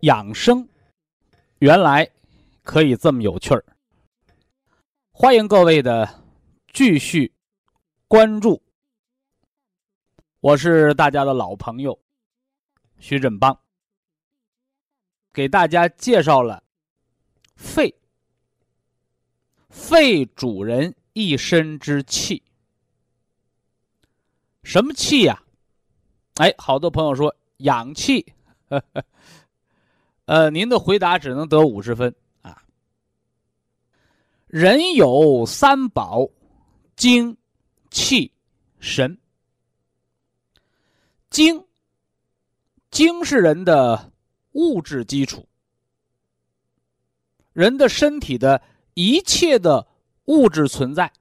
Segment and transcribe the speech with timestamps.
[0.00, 0.66] 养生
[1.58, 2.10] 原来
[2.62, 3.62] 可以这么有趣儿，
[5.10, 6.22] 欢迎各位的
[6.72, 7.30] 继续
[8.08, 8.62] 关注。
[10.40, 11.98] 我是大家的老朋友
[12.98, 13.58] 徐振邦，
[15.34, 16.62] 给大家介绍了
[17.54, 17.94] 肺，
[19.68, 22.42] 肺主人一身之气。
[24.62, 25.42] 什么气呀？
[26.36, 28.24] 哎，好多朋友说氧气。
[28.70, 29.04] 呵呵
[30.30, 32.62] 呃，您的回答只能得五十分啊。
[34.46, 36.24] 人有三宝：
[36.94, 37.36] 精、
[37.90, 38.30] 气、
[38.78, 39.18] 神。
[41.30, 41.60] 精，
[42.92, 44.12] 精是人的
[44.52, 45.44] 物质基础，
[47.52, 48.62] 人的身体的
[48.94, 49.84] 一切的
[50.26, 51.12] 物质存在。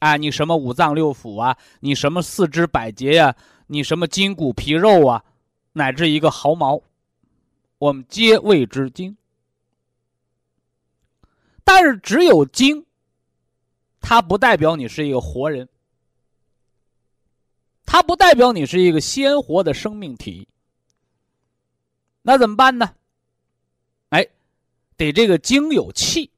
[0.00, 3.34] 啊，你什么五脏六腑啊，你什么四肢百节呀，
[3.66, 5.24] 你什么筋骨皮肉啊，
[5.72, 6.78] 乃至一个毫毛。
[7.78, 9.16] 我们皆谓之精，
[11.62, 12.86] 但是只有精，
[14.00, 15.68] 它不代表你是一个活人，
[17.84, 20.48] 它不代表你是一个鲜活的生命体。
[22.22, 22.94] 那怎么办呢？
[24.08, 24.26] 哎，
[24.96, 26.30] 得这个精有气。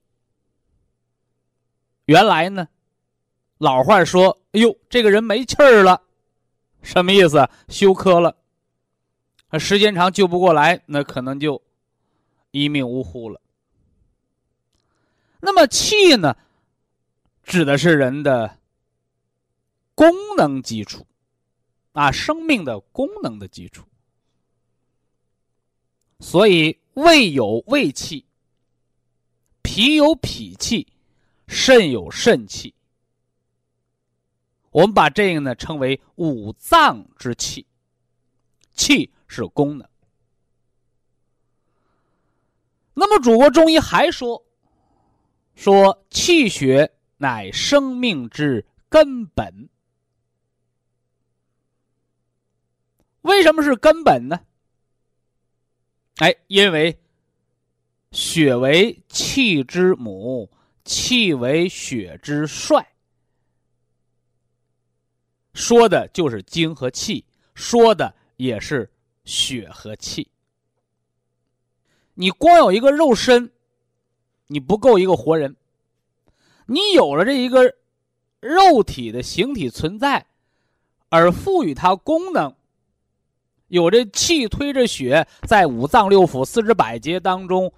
[2.07, 2.67] 原来呢，
[3.59, 6.03] 老话说：“哎呦，这个人没气儿了，
[6.83, 7.49] 什么意思？
[7.69, 8.37] 休克了。”
[9.51, 11.63] 那时间长救不过来，那可能就
[12.51, 13.41] 一命呜呼了。
[15.41, 16.37] 那么气呢，
[17.45, 18.59] 指的是人的
[19.95, 21.07] 功能基础，
[21.93, 23.87] 啊，生命的功能的基础。
[26.21, 28.27] 所以胃有胃气，
[29.63, 30.87] 脾有脾气，
[31.47, 32.75] 肾有肾气。
[34.71, 37.65] 我们把这个呢称为五脏之气，
[38.75, 39.11] 气。
[39.29, 39.89] 是功的。
[42.95, 44.45] 那么，祖国中医还说，
[45.55, 49.69] 说气血乃生命之根本。
[53.21, 54.41] 为什么是根本呢？
[56.17, 56.99] 哎，因为
[58.11, 60.51] 血为气之母，
[60.85, 62.95] 气为血之帅，
[65.53, 67.25] 说的就是精和气，
[67.55, 68.91] 说的也是。
[69.29, 70.31] 血和气，
[72.15, 73.53] 你光有一个肉身，
[74.47, 75.55] 你不够一个活人。
[76.65, 77.75] 你有了这一个
[78.41, 80.25] 肉体的形体存在，
[81.11, 82.57] 而赋予它功能，
[83.67, 87.75] 有这气推着血在五脏六腑、四肢百节当中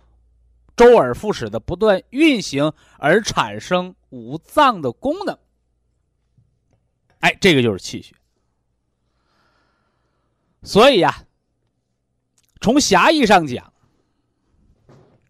[0.76, 5.36] 周而复始的不断运行，而产生五脏的功能。
[7.18, 8.14] 哎，这个就是气血。
[10.62, 11.26] 所以呀。
[12.60, 13.72] 从狭义上讲，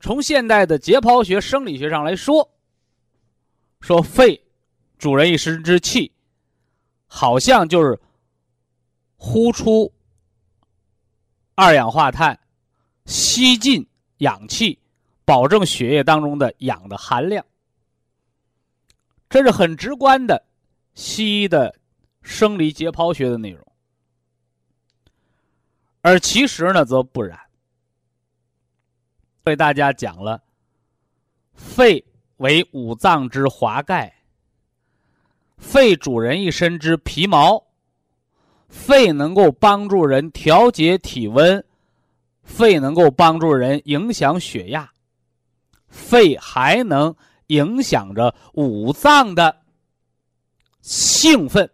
[0.00, 2.50] 从现代的解剖学、生理学上来说，
[3.80, 4.42] 说肺
[4.98, 6.12] 主人一身之气，
[7.06, 7.98] 好像就是
[9.16, 9.92] 呼出
[11.54, 12.38] 二氧化碳，
[13.06, 13.86] 吸进
[14.18, 14.78] 氧气，
[15.24, 17.44] 保证血液当中的氧的含量。
[19.28, 20.44] 这是很直观的
[20.94, 21.72] 西医的
[22.22, 23.69] 生理解剖学的内容。
[26.02, 27.38] 而其实呢，则不然。
[29.44, 30.42] 为大家讲了，
[31.54, 32.04] 肺
[32.36, 34.14] 为五脏之华盖，
[35.58, 37.62] 肺主人一身之皮毛，
[38.68, 41.64] 肺能够帮助人调节体温，
[42.42, 44.91] 肺能够帮助人影响血压，
[45.88, 47.14] 肺还能
[47.48, 49.60] 影响着五脏的
[50.80, 51.68] 兴奋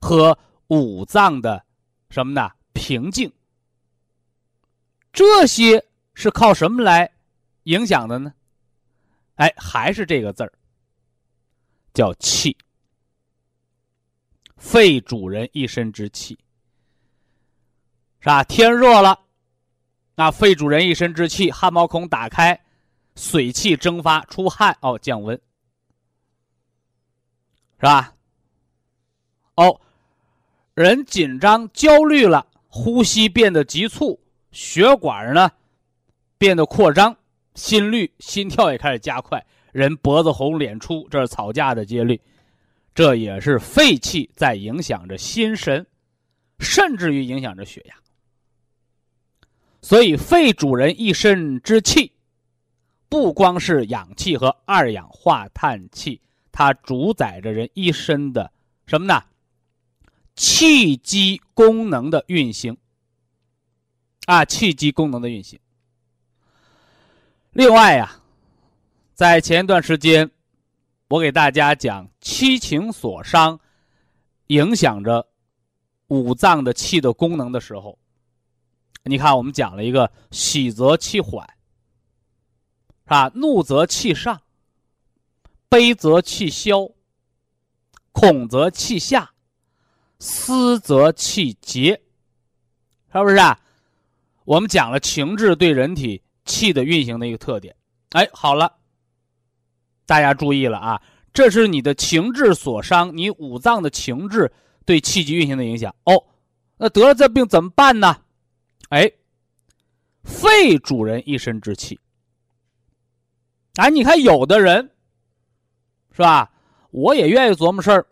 [0.00, 0.36] 和
[0.66, 1.64] 五脏的
[2.10, 2.50] 什么呢？
[2.74, 3.32] 平静，
[5.12, 5.82] 这些
[6.12, 7.10] 是靠什么来
[7.62, 8.34] 影响的呢？
[9.36, 10.52] 哎，还是这个字儿，
[11.94, 12.56] 叫气。
[14.56, 16.38] 肺主人一身之气，
[18.20, 18.42] 是吧？
[18.44, 19.18] 天热了，
[20.14, 22.58] 那肺主人一身之气，汗毛孔打开，
[23.14, 25.36] 水气蒸发，出汗哦，降温，
[27.76, 28.14] 是吧？
[29.56, 29.80] 哦，
[30.74, 34.18] 人紧张、焦虑了，呼吸变得急促，
[34.50, 35.48] 血管呢
[36.36, 37.16] 变得扩张，
[37.54, 42.20] 心率、心跳也开始加快，人脖子红、脸出，这是吵架的几率。
[42.92, 45.86] 这也是肺气在影响着心神，
[46.58, 47.94] 甚至于影响着血压。
[49.80, 52.10] 所以，肺主人一身之气，
[53.08, 56.20] 不光是氧气和二氧化碳气，
[56.50, 58.50] 它主宰着人一身的
[58.84, 59.22] 什么呢？
[60.34, 62.76] 气机功能的运行。
[64.26, 65.60] 啊，气机功能的运行。
[67.52, 68.20] 另外呀，
[69.14, 70.30] 在前一段时间。
[71.08, 73.60] 我给大家讲七情所伤，
[74.46, 75.28] 影响着
[76.08, 77.98] 五脏的气的功能的时候，
[79.04, 81.46] 你看我们讲了一个喜则气缓，
[83.04, 83.30] 是吧？
[83.34, 84.42] 怒则气上，
[85.68, 86.90] 悲则气消，
[88.10, 89.33] 恐则气下，
[90.26, 92.00] 思则气结，
[93.12, 93.60] 是不是啊？
[94.46, 97.76] 我们讲了情志对人体气的运行的一个特点。
[98.12, 98.74] 哎，好了。
[100.06, 101.02] 大家注意了啊！
[101.34, 104.50] 这是你的情志所伤，你五脏的情志
[104.86, 106.24] 对气机运行的影响哦。
[106.78, 108.16] 那得了这病怎么办呢？
[108.88, 109.12] 哎，
[110.22, 112.00] 肺主人一身之气。
[113.74, 114.90] 哎，你看有的人
[116.12, 116.50] 是吧？
[116.92, 118.06] 我也愿意琢磨事儿，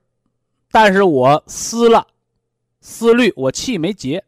[0.72, 2.04] 但是我思了
[2.80, 4.24] 思虑，我气没结，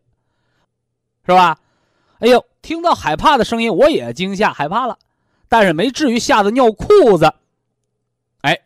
[1.26, 1.58] 是吧？
[2.20, 4.96] 哎呦，听到害怕的声音，我也惊吓害怕了，
[5.48, 7.32] 但是没至于吓得尿裤子。
[8.42, 8.60] 哎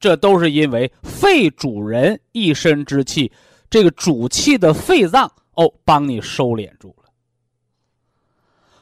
[0.00, 3.30] 这都是因为肺主人一身之气，
[3.68, 7.10] 这个主气的肺脏哦，帮你收敛住了。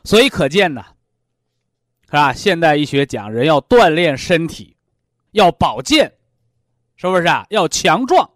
[0.04, 0.84] 所以可见呢，
[2.06, 2.32] 是吧？
[2.32, 4.76] 现代医学讲人要锻炼身体，
[5.32, 6.12] 要保健，
[6.96, 7.44] 是不是啊？
[7.50, 8.28] 要强壮，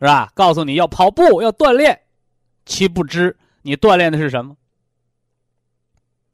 [0.00, 0.30] 是吧？
[0.34, 2.00] 告诉你要跑步，要锻炼，
[2.64, 4.56] 其不知你锻炼的是什么？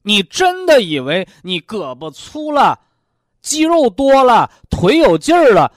[0.03, 2.79] 你真的以为你胳膊粗了？
[3.41, 5.73] 肌肉多了，腿有劲儿了，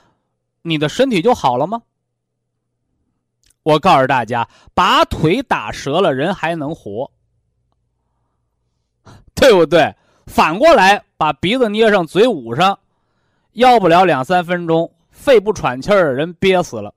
[0.61, 1.81] 你的身体就好了吗？
[3.63, 7.11] 我告诉大家，把腿打折了，人还能活，
[9.35, 9.95] 对不对？
[10.25, 12.79] 反过来，把鼻子捏上，嘴捂上，
[13.53, 16.93] 要不了两三分钟，肺不喘气儿，人憋死了。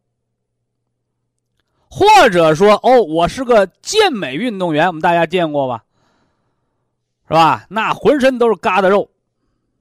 [1.91, 5.85] 或者说，哦，我是个健美运动员，我们大家见过吧？
[7.27, 7.67] 是吧？
[7.69, 9.11] 那浑身都是疙瘩肉，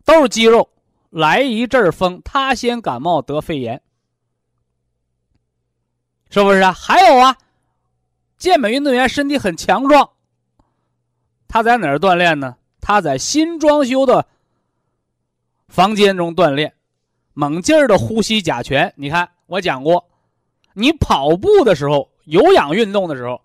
[0.04, 0.68] 都是肌肉。
[1.12, 3.82] 来一阵风，他先感冒得肺炎，
[6.30, 6.72] 是不是啊？
[6.72, 7.38] 还有啊，
[8.38, 10.10] 健美运动员身体很强壮，
[11.48, 12.56] 他在哪儿锻炼呢？
[12.82, 14.26] 他在新装修的
[15.68, 16.74] 房间中锻炼，
[17.34, 18.92] 猛劲儿的呼吸甲醛。
[18.96, 20.09] 你看，我讲过，
[20.74, 23.42] 你跑步的时候，有氧运动的时候，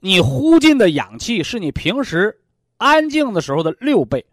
[0.00, 2.40] 你呼进的氧气是你平时
[2.76, 4.24] 安静的时候的六倍。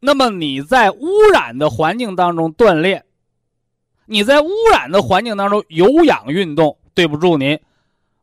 [0.00, 3.04] 那么你在污染的环境当中锻炼，
[4.06, 7.58] 你在污染的环境当中有氧运动，对不住您，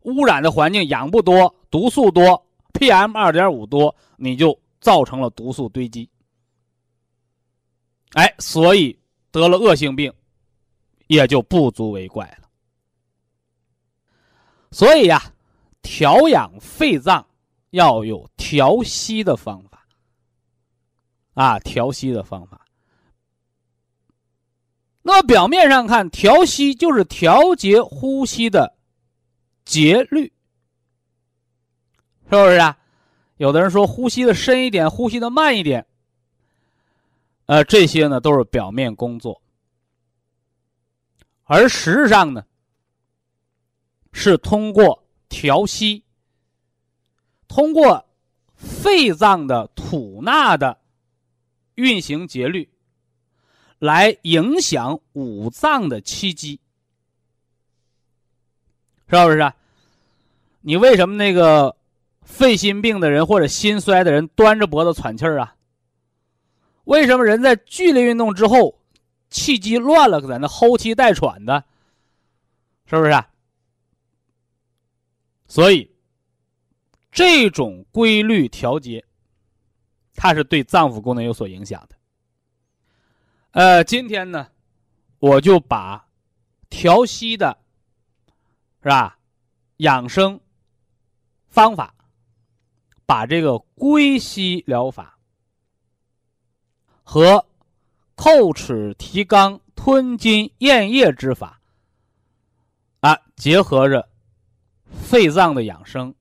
[0.01, 6.09] 污染的环境氧不多，毒素多，PM 二点五多，你就造成了毒素堆积，
[8.13, 8.97] 哎，所以
[9.31, 10.11] 得了恶性病，
[11.07, 12.47] 也就不足为怪了。
[14.71, 15.21] 所以呀，
[15.81, 17.25] 调养肺脏
[17.71, 19.85] 要有调息的方法。
[21.33, 22.65] 啊，调息的方法。
[25.03, 28.75] 那么表面上看，调息就是调节呼吸的
[29.63, 30.33] 节律，
[32.23, 32.77] 是不是啊？
[33.37, 35.85] 有的人说呼吸的深一点，呼吸的慢一点。
[37.45, 39.41] 呃，这些呢都是表面工作，
[41.47, 42.45] 而实质上呢，
[44.13, 46.03] 是通过调息，
[47.47, 48.05] 通过
[48.55, 50.77] 肺脏的吐纳的。
[51.75, 52.67] 运行节律，
[53.77, 56.59] 来影响五脏的气机，
[59.07, 59.53] 是不是？
[60.61, 61.77] 你为什么那个
[62.23, 65.55] 肺心病的人或者心衰的人端着脖子喘气儿啊？
[66.85, 68.76] 为什么人在剧烈运动之后
[69.29, 71.63] 气机乱了，在那呼气带喘的？
[72.85, 73.23] 是不是？
[75.47, 75.91] 所以
[77.11, 79.05] 这种规律调节，
[80.15, 81.95] 它是对脏腑功能有所影响的。
[83.51, 84.49] 呃，今天呢，
[85.19, 86.07] 我就把
[86.69, 87.57] 调息的，
[88.83, 89.17] 是吧？
[89.77, 90.39] 养生
[91.47, 91.93] 方法，
[93.05, 95.17] 把这个归息疗法
[97.03, 97.45] 和
[98.17, 101.61] 叩齿提肛、吞津咽液之法
[102.99, 104.09] 啊，结合着
[104.89, 106.13] 肺脏的养生，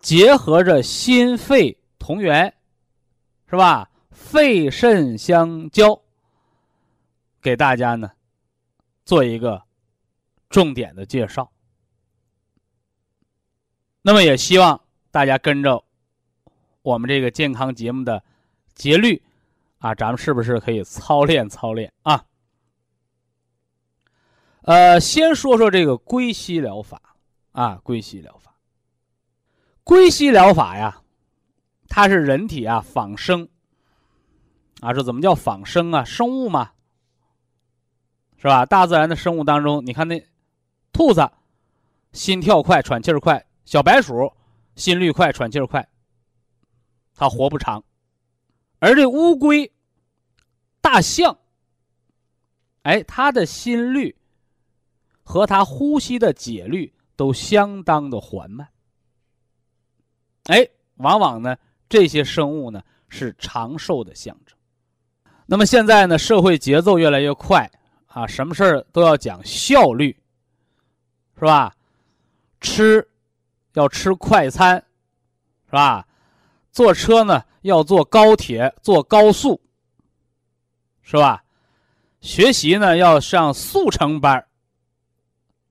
[0.00, 2.52] 结合着心肺同源，
[3.48, 3.90] 是吧？
[4.10, 6.00] 肺肾相交，
[7.42, 8.10] 给大家呢
[9.04, 9.62] 做一个
[10.48, 11.50] 重点的介绍。
[14.02, 15.84] 那么也希望大家跟着
[16.80, 18.24] 我们这个健康节目的
[18.74, 19.22] 节律
[19.80, 22.24] 啊，咱们是不是可以操练操练啊？
[24.62, 27.00] 呃，先说说这个归息疗法
[27.52, 28.54] 啊，归息疗法。
[29.82, 31.02] 归息疗法呀，
[31.88, 33.48] 它是人体啊仿生
[34.80, 36.04] 啊，这怎么叫仿生啊？
[36.04, 36.72] 生物嘛，
[38.36, 38.66] 是吧？
[38.66, 40.24] 大自然的生物当中，你看那
[40.92, 41.28] 兔子
[42.12, 43.44] 心跳快，喘气儿快。
[43.64, 44.30] 小白鼠
[44.74, 45.88] 心率快，喘气儿快，
[47.14, 47.80] 它活不长；
[48.80, 49.70] 而这乌龟、
[50.80, 51.38] 大象，
[52.82, 54.16] 哎，它的心率
[55.22, 58.66] 和它呼吸的节律都相当的缓慢。
[60.46, 61.56] 哎，往往呢，
[61.88, 64.58] 这些生物呢是长寿的象征。
[65.46, 67.70] 那么现在呢，社会节奏越来越快
[68.06, 70.16] 啊，什么事儿都要讲效率，
[71.38, 71.76] 是吧？
[72.60, 73.06] 吃。
[73.74, 74.84] 要吃快餐，
[75.66, 76.04] 是吧？
[76.72, 79.60] 坐车呢，要坐高铁、坐高速，
[81.02, 81.42] 是吧？
[82.20, 84.44] 学习呢，要上速成班，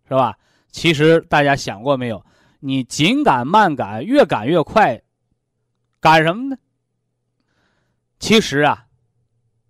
[0.08, 0.38] 是吧？
[0.72, 2.24] 其实大家想过没有？
[2.60, 5.02] 你紧赶慢赶，越赶越快，
[6.00, 6.58] 赶什么呢？
[8.20, 8.86] 其实啊，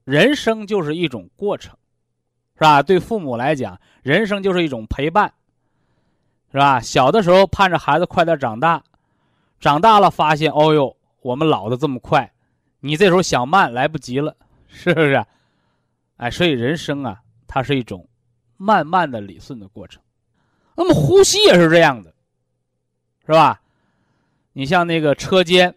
[0.04, 1.78] 人生就是一种过程，
[2.56, 2.82] 是吧？
[2.82, 5.32] 对父母来讲，人生就是一种陪伴。
[6.52, 6.80] 是吧？
[6.80, 8.84] 小的时候盼着孩子快点长大，
[9.60, 12.32] 长大了发现，哦呦，我们老的这么快，
[12.80, 14.36] 你这时候想慢来不及了，
[14.68, 15.26] 是不是？
[16.18, 18.08] 哎，所以人生啊，它是一种
[18.58, 20.02] 慢慢的理顺的过程。
[20.76, 22.14] 那么呼吸也是这样的，
[23.26, 23.62] 是吧？
[24.54, 25.76] 你像那个车间、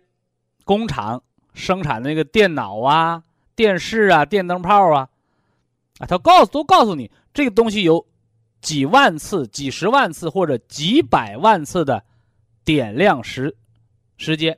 [0.65, 1.23] 工厂
[1.55, 3.23] 生产那个电脑啊、
[3.55, 5.09] 电视啊、电灯泡啊，
[5.99, 8.07] 啊，他告诉都告诉你这个东西有。
[8.63, 12.05] 几万次、几十万次或者几百万次的
[12.65, 13.57] 点亮时
[14.17, 14.57] 时间，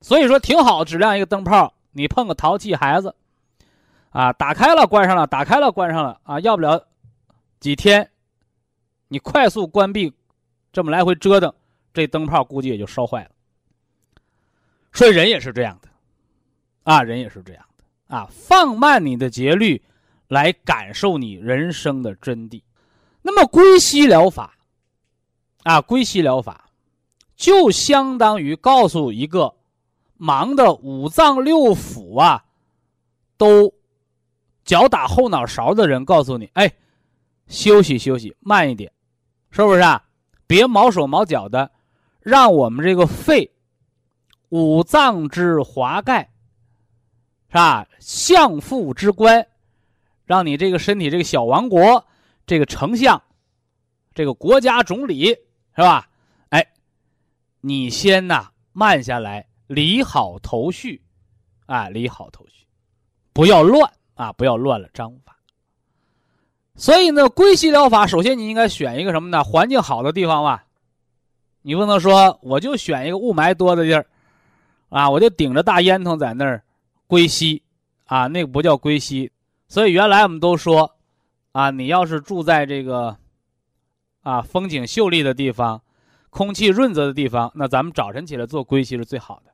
[0.00, 0.84] 所以说挺好。
[0.84, 3.14] 质量一个灯泡，你碰个淘气孩子，
[4.10, 6.86] 啊，打开了关上了，打开了关上了啊，要不了
[7.58, 8.10] 几天，
[9.08, 10.12] 你快速关闭，
[10.72, 11.52] 这么来回折腾，
[11.92, 13.30] 这灯泡估计也就烧坏了。
[14.92, 15.88] 所以人也是这样的，
[16.84, 19.80] 啊，人也是这样的啊，放慢你的节律，
[20.28, 22.62] 来感受你人生的真谛。
[23.22, 24.56] 那么归息疗法，
[25.62, 26.70] 啊，归息疗法，
[27.36, 29.54] 就相当于告诉一个
[30.20, 32.44] 忙的五脏六腑啊，
[33.38, 33.72] 都
[34.66, 36.70] 脚打后脑勺的人，告诉你，哎，
[37.46, 38.92] 休息休息，慢一点，
[39.50, 40.04] 是不是啊？
[40.46, 41.70] 别毛手毛脚的，
[42.20, 43.50] 让我们这个肺，
[44.50, 46.30] 五脏之华盖，
[47.48, 47.88] 是吧？
[47.98, 49.46] 相父之官，
[50.26, 52.04] 让你这个身体这个小王国。
[52.46, 53.22] 这个丞相，
[54.12, 56.10] 这个国家总理是吧？
[56.50, 56.66] 哎，
[57.60, 61.00] 你先呐，慢下来，理好头绪，
[61.66, 62.66] 啊，理好头绪，
[63.32, 65.36] 不要乱啊，不要乱了章法。
[66.74, 69.44] 所以呢，归西疗法，首先你应该选一个什么呢？
[69.44, 70.64] 环境好的地方吧。
[71.62, 74.04] 你不能说我就选一个雾霾多的地儿，
[74.88, 76.64] 啊，我就顶着大烟囱在那儿
[77.06, 77.62] 归西，
[78.06, 79.30] 啊，那个不叫归西。
[79.68, 80.96] 所以原来我们都说。
[81.52, 83.16] 啊，你要是住在这个，
[84.22, 85.82] 啊，风景秀丽的地方，
[86.30, 89.49] 空气润泽的地方，那咱们早晨起来做归西是最好的。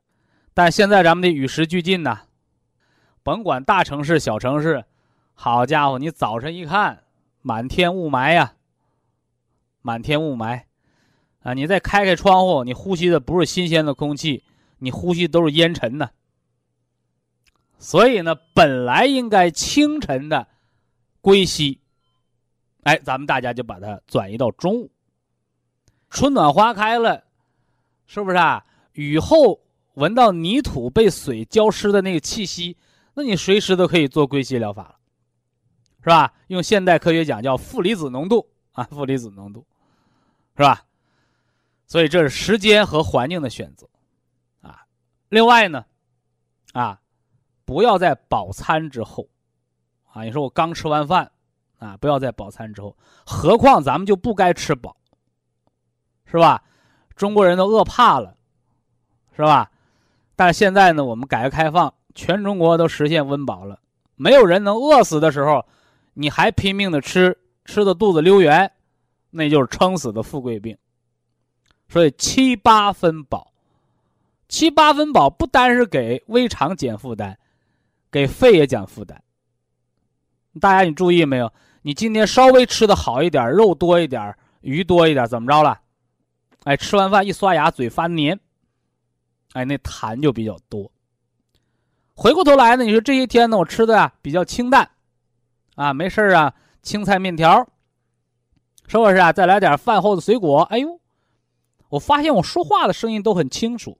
[0.56, 2.22] 但现在咱们得与时俱进呐，
[3.22, 4.86] 甭管大城市、小城市，
[5.34, 7.04] 好家伙，你早晨一看，
[7.42, 8.54] 满天雾霾呀，
[9.82, 10.62] 满天雾霾，
[11.42, 14.44] 啊，你再开开窗户，你呼吸的不是新鲜的空气，
[14.78, 16.08] 你呼吸都是烟尘呢。
[17.76, 20.48] 所以呢，本来应该清晨的
[21.20, 21.82] 归西。
[22.84, 24.90] 哎，咱们大家就把它转移到中午。
[26.08, 27.24] 春暖花开了，
[28.06, 28.64] 是不是啊？
[28.92, 29.60] 雨后
[29.96, 32.76] 闻到泥土被水浇湿的那个气息，
[33.14, 34.96] 那你随时都可以做归西疗法了，
[36.02, 36.34] 是吧？
[36.48, 39.66] 用现代科学讲叫负离子浓度啊，负离子浓度，
[40.54, 40.84] 是吧？
[41.86, 43.88] 所以这是时间和环境的选择，
[44.60, 44.84] 啊，
[45.30, 45.86] 另外呢，
[46.72, 47.00] 啊，
[47.64, 49.28] 不要在饱餐之后，
[50.12, 51.32] 啊，你说我刚吃完饭，
[51.78, 54.94] 啊，不要在饱餐之后，何况咱们就不该吃饱，
[56.26, 56.62] 是吧？
[57.14, 58.36] 中国人都饿怕了，
[59.34, 59.70] 是吧？
[60.36, 63.80] 但现在呢，我们改革开放，全中国都实现温饱了，
[64.14, 65.64] 没有人能饿死的时候，
[66.14, 68.70] 你还拼命的吃，吃的肚子溜圆，
[69.30, 70.76] 那就是撑死的富贵病。
[71.88, 73.52] 所以七八分饱，
[74.48, 77.36] 七八分饱不单是给胃肠减负担，
[78.10, 79.22] 给肺也减负担。
[80.60, 81.52] 大家你注意没有？
[81.82, 85.80] 你今天稍微吃的好一点，肉多一点，鱼多一点，怎么着了？
[86.64, 88.38] 哎，吃完饭一刷牙，嘴发黏，
[89.56, 90.92] 哎，那痰就比较多。
[92.14, 94.90] 回过头来呢，你说这些天呢，我吃的啊比较清淡，
[95.76, 97.66] 啊，没事啊，青菜面条，
[98.86, 99.32] 是不是啊？
[99.32, 101.00] 再来点饭后的水果，哎呦，
[101.88, 103.98] 我发现我说话的声音都很清楚，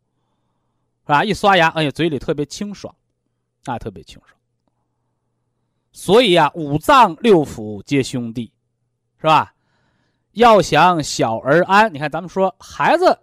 [1.07, 1.25] 是吧？
[1.25, 2.95] 一刷牙，哎呀，嘴里特别清爽，
[3.65, 4.39] 啊，特别清爽。
[5.91, 8.53] 所以啊，五脏六腑皆兄弟，
[9.19, 9.55] 是吧？
[10.33, 13.19] 要想小儿安，你看咱们说孩子、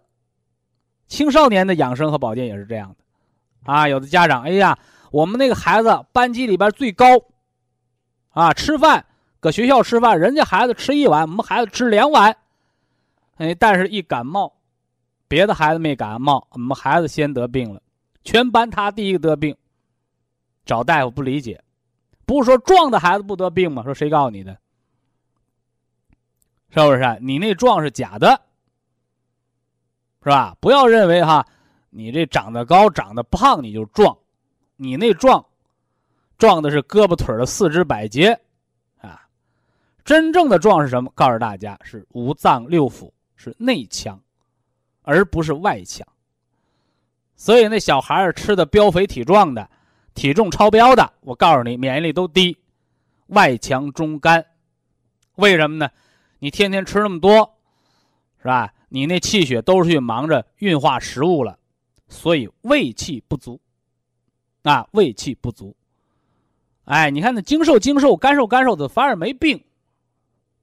[1.13, 4.75] 青少年的养生和保健也是这样的，啊，有的家长，哎呀，
[5.11, 7.05] 我们那个孩子班级里边最高，
[8.31, 9.05] 啊，吃饭
[9.39, 12.35] 搁学校吃饭，人家孩子吃一碗，我们孩子吃两碗，
[13.35, 14.55] 哎，但是一感冒，
[15.27, 17.79] 别的孩子没感冒，我们孩子先得病了，
[18.23, 19.55] 全班他第一个得病，
[20.65, 21.63] 找大夫不理解，
[22.25, 23.83] 不是说壮的孩子不得病吗？
[23.83, 24.57] 说谁告诉你的？
[26.71, 27.19] 是不是？
[27.21, 28.41] 你那壮是假的，
[30.23, 30.55] 是吧？
[30.61, 31.45] 不要认为哈，
[31.89, 34.17] 你这长得高、长得胖你就壮，
[34.77, 35.45] 你那壮，
[36.37, 38.39] 壮的是胳膊腿的四肢百节，
[39.01, 39.27] 啊，
[40.05, 41.11] 真正的壮是什么？
[41.13, 44.17] 告诉大家是五脏六腑是内强，
[45.01, 46.07] 而不是外强。
[47.35, 49.69] 所以那小孩吃的膘肥体壮的，
[50.13, 52.57] 体重超标的，我告诉你，免疫力都低，
[53.27, 54.45] 外强中干，
[55.35, 55.89] 为什么呢？
[56.39, 57.57] 你天天吃那么多，
[58.41, 58.72] 是吧？
[58.95, 61.57] 你那气血都是去忙着运化食物了，
[62.09, 63.59] 所以胃气不足，
[64.61, 65.75] 啊，胃气不足。
[66.83, 69.63] 哎，你看那精瘦精瘦、干瘦干瘦的，反而没病，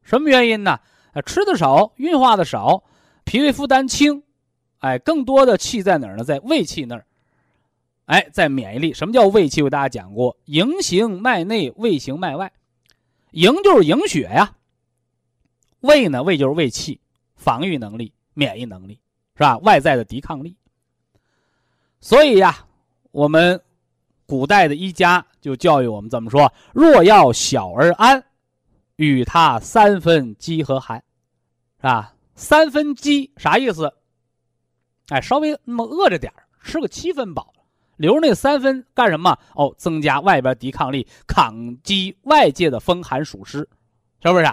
[0.05, 0.79] 什么原因呢？
[1.13, 2.85] 啊，吃的少，运化的少，
[3.25, 4.23] 脾胃负担轻，
[4.79, 6.23] 哎，更多的气在哪儿呢？
[6.23, 7.05] 在胃气那儿，
[8.05, 8.95] 哎，在免疫力。
[8.95, 9.61] 什么叫胃气？
[9.61, 12.53] 我大家讲过，营行脉内，胃行脉外，
[13.33, 14.55] 营就是营血呀。
[15.81, 16.23] 胃呢？
[16.23, 17.01] 胃就是胃气，
[17.35, 18.99] 防御能力、免疫能力，
[19.35, 19.59] 是吧？
[19.59, 20.57] 外在的抵抗力。
[22.01, 22.67] 所以呀，
[23.11, 23.61] 我们
[24.25, 28.25] 古代的医家就教育我们怎么说：若要小儿安，
[28.97, 31.05] 与他三分饥和寒，
[31.77, 32.15] 是吧？
[32.35, 33.93] 三分饥啥意思？
[35.09, 37.53] 哎，稍微那么饿着点吃个七分饱，
[37.99, 39.39] 留着那三分干什么？
[39.55, 43.69] 哦，增加外边抵抗力，抗击外界的风寒暑湿，
[44.23, 44.51] 是不是？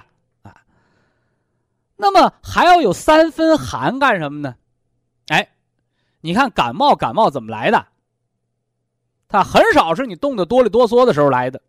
[1.98, 4.56] 那么还要有三分寒干什么呢？
[5.28, 5.50] 哎，
[6.22, 7.88] 你看感冒，感冒怎么来的？
[9.28, 11.62] 它很少是你冻得哆里哆嗦的时候来的，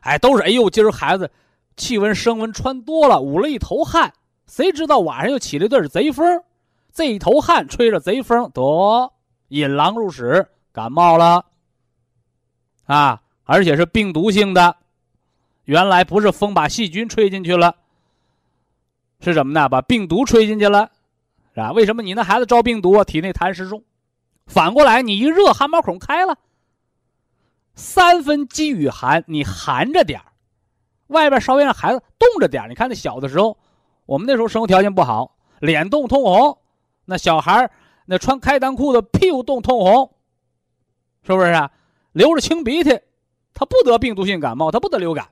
[0.00, 1.30] 哎，都是哎呦，今儿孩子
[1.76, 4.12] 气温升温穿多了，捂了一头汗，
[4.46, 6.42] 谁知道晚上又起了一阵贼风，
[6.92, 9.12] 这一头汗吹着贼风，得
[9.48, 11.46] 引狼入室，感冒了
[12.84, 13.22] 啊！
[13.44, 14.76] 而且是病毒性的，
[15.64, 17.76] 原来不是风把细菌吹进去了。
[19.22, 19.68] 是什么呢？
[19.68, 20.90] 把病毒吹进去了，
[21.54, 21.72] 是吧？
[21.72, 23.82] 为什么你那孩子招病毒，体内痰湿重？
[24.46, 26.36] 反过来，你一热，汗毛孔开了，
[27.74, 30.20] 三分饥与寒，你寒着点
[31.06, 33.56] 外边稍微让孩子冻着点你看那小的时候，
[34.06, 36.58] 我们那时候生活条件不好，脸冻通红，
[37.04, 37.70] 那小孩
[38.06, 40.12] 那穿开裆裤的屁股冻通红，
[41.22, 41.70] 是不是啊？
[42.12, 42.98] 流着清鼻涕，
[43.54, 45.28] 他不得病毒性感冒，他不得流感。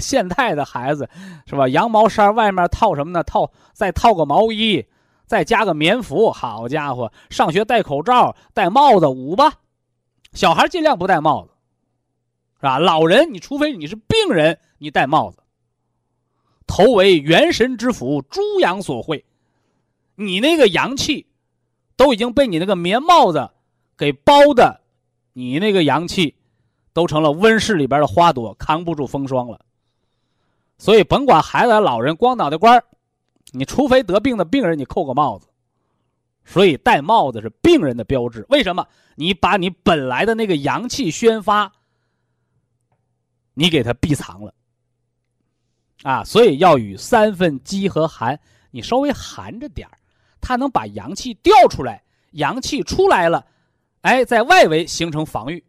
[0.00, 1.08] 现在的孩子，
[1.46, 1.68] 是吧？
[1.68, 3.22] 羊毛衫外面套什么呢？
[3.22, 4.84] 套再套个毛衣，
[5.26, 6.30] 再加个棉服。
[6.30, 9.52] 好家伙，上学戴口罩、戴帽子捂吧。
[10.32, 11.52] 小孩尽量不戴帽子，
[12.60, 12.78] 是吧？
[12.78, 15.38] 老人，你除非你是病人，你戴帽子。
[16.66, 19.24] 头为元神之府，诸阳所会，
[20.16, 21.26] 你那个阳气
[21.96, 23.50] 都已经被你那个棉帽子
[23.96, 24.80] 给包的，
[25.32, 26.34] 你那个阳气
[26.92, 29.60] 都成了温室里边的花朵，扛不住风霜了。
[30.78, 32.82] 所以，甭管孩子老人，光脑袋瓜
[33.52, 35.48] 你除非得病的病人，你扣个帽子。
[36.44, 38.46] 所以戴帽子是病人的标志。
[38.50, 38.86] 为什么？
[39.14, 41.72] 你把你本来的那个阳气宣发，
[43.54, 44.54] 你给他闭藏了。
[46.02, 48.38] 啊，所以要与三分饥和寒，
[48.70, 49.88] 你稍微寒着点
[50.40, 53.44] 它能把阳气调出来，阳气出来了，
[54.02, 55.64] 哎，在外围形成防御。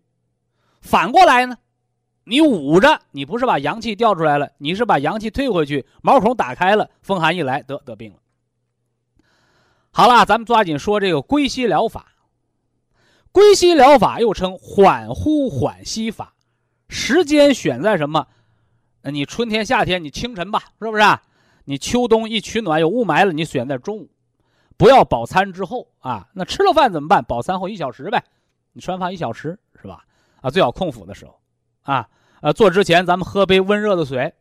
[0.82, 1.58] 反过来呢，
[2.30, 8.20] 你捂着，你不是把阳气调出来了，你是把阳气退回去，毛孔打开了，风寒一来，得得病了。
[9.92, 12.12] 好了，咱们抓紧说这个归西疗法。
[13.32, 16.34] 归西疗法又称缓呼缓吸法，
[16.90, 18.28] 时间选在什么？
[19.04, 21.04] 你春天、夏天，你清晨吧，是不是？
[21.64, 24.10] 你秋冬一取暖有雾霾了，你选在中午，
[24.76, 26.28] 不要饱餐之后啊。
[26.34, 27.24] 那吃了饭怎么办？
[27.24, 28.22] 饱餐后一小时呗，
[28.74, 30.04] 你吃完饭一小时是吧？
[30.42, 31.37] 啊，最好空腹的时候，
[31.88, 32.08] 啊，
[32.42, 34.34] 呃，做之前咱们喝杯温热的水，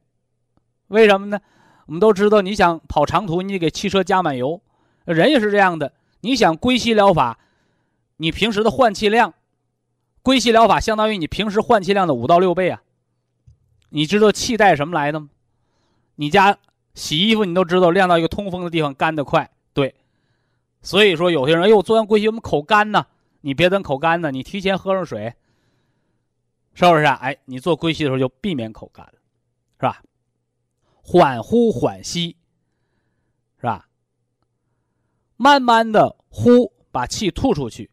[0.88, 1.40] 为什么呢？
[1.86, 4.60] 我们都知道，你想跑长途，你得给汽车加满油，
[5.04, 5.92] 人也是这样的。
[6.20, 7.38] 你想归西疗法。
[8.18, 9.34] 你平时的换气量，
[10.22, 12.82] 归西疗法相当于你平时换气量的五到六倍啊！
[13.90, 15.28] 你知道气带什么来的吗？
[16.14, 16.56] 你家
[16.94, 19.50] 洗衣服你都知道，晾到一个通风的地方干得快。
[19.74, 19.94] 对，
[20.80, 23.04] 所以说有些人哎呦做完归西我们口干呢，
[23.42, 25.34] 你别等口干呢，你提前喝上水，
[26.76, 27.14] 是不是啊？
[27.22, 29.12] 哎，你做归息的时候就避免口干了，
[29.80, 30.02] 是吧？
[31.02, 32.36] 缓呼缓吸，
[33.58, 33.88] 是吧？
[35.36, 37.90] 慢慢的呼，把气吐出去。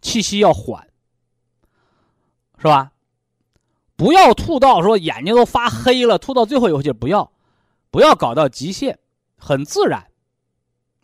[0.00, 0.84] 气息要缓，
[2.58, 2.90] 是吧？
[3.94, 7.30] 不要吐到说眼睛都发黑了，吐到最后一口气不要，
[7.92, 8.98] 不要搞到极限，
[9.36, 10.04] 很自然。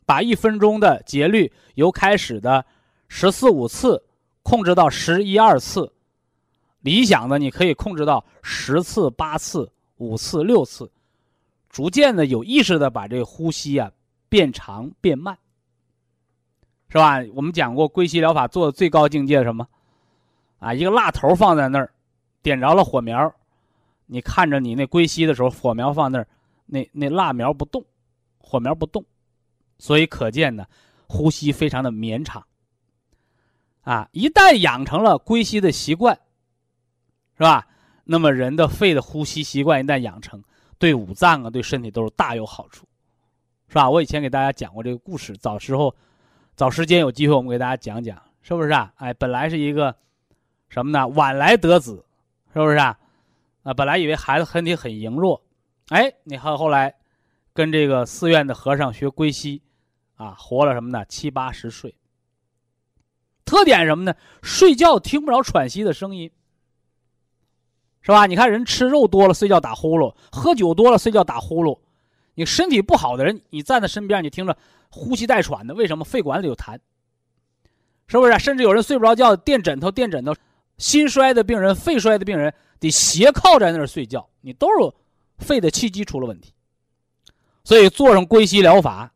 [0.04, 2.66] 把一分钟的节律由开始的
[3.06, 4.04] 十四五次
[4.42, 5.92] 控制到十一二次，
[6.80, 10.90] 理想的你可以控制到十次八次五次六次，
[11.68, 13.90] 逐渐的有意识的把这个呼吸啊
[14.28, 15.38] 变长变慢。
[16.92, 17.20] 是吧？
[17.34, 19.64] 我们讲过归西疗法做的最高境界是什么？
[20.58, 21.92] 啊，一个蜡头放在那儿，
[22.42, 23.32] 点着了火苗，
[24.06, 26.26] 你看着你那归西的时候，火苗放那儿，
[26.66, 27.84] 那那蜡苗不动，
[28.38, 29.04] 火苗不动，
[29.78, 30.66] 所以可见呢，
[31.06, 32.44] 呼吸非常的绵长。
[33.82, 36.18] 啊，一旦养成了归西的习惯，
[37.40, 37.66] 是吧？
[38.04, 40.44] 那么人的肺的呼吸习惯一旦养成，
[40.78, 42.86] 对五脏啊，对身体都是大有好处，
[43.66, 43.88] 是吧？
[43.88, 45.96] 我以前给大家讲过这个故事，早时候。
[46.54, 48.92] 早时间有机会，我们给大家讲讲，是不是啊？
[48.96, 49.96] 哎，本来是一个
[50.68, 51.08] 什么呢？
[51.08, 52.04] 晚来得子，
[52.52, 52.98] 是不是啊？
[53.62, 55.42] 啊，本来以为孩子身体很羸弱，
[55.88, 56.94] 哎，你看后来
[57.54, 59.62] 跟这个寺院的和尚学归西，
[60.16, 61.02] 啊，活了什么呢？
[61.06, 61.94] 七八十岁。
[63.46, 64.14] 特点什么呢？
[64.42, 66.30] 睡觉听不着喘息的声音，
[68.02, 68.26] 是吧？
[68.26, 71.78] 你看人吃肉多了，睡觉打呼噜；喝酒多了，睡觉打呼噜。
[72.34, 74.56] 你身体不好的人，你站在身边，你听着。
[74.92, 76.76] 呼吸带喘的，为什么肺管里有痰？
[78.08, 78.36] 是不是？
[78.40, 80.34] 甚至有人睡不着觉，垫枕头，垫枕头。
[80.78, 84.92] 心衰的病人、肺衰的病人得斜靠在那儿睡觉，你都是
[85.38, 86.52] 肺的气机出了问题。
[87.62, 89.12] 所以做上归西疗法，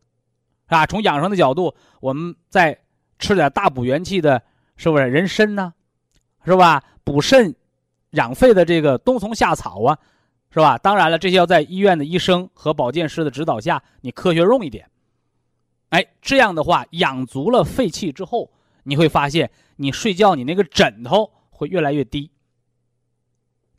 [0.67, 2.79] 啊，从养生的角度，我们再
[3.19, 4.41] 吃点大补元气的，
[4.77, 5.05] 是不是？
[5.07, 5.73] 人参呢，
[6.45, 6.81] 是吧？
[7.03, 7.53] 补肾、
[8.11, 9.97] 养肺的这个冬虫夏草啊，
[10.51, 10.77] 是吧？
[10.77, 14.89] 当然了，这些要在医院的医生和保健师的指导下，你科学用一点。
[15.89, 18.51] 哎，这样的话养足了肺气之后，
[18.83, 22.31] 你会发现你睡觉你那个枕头会越来越低。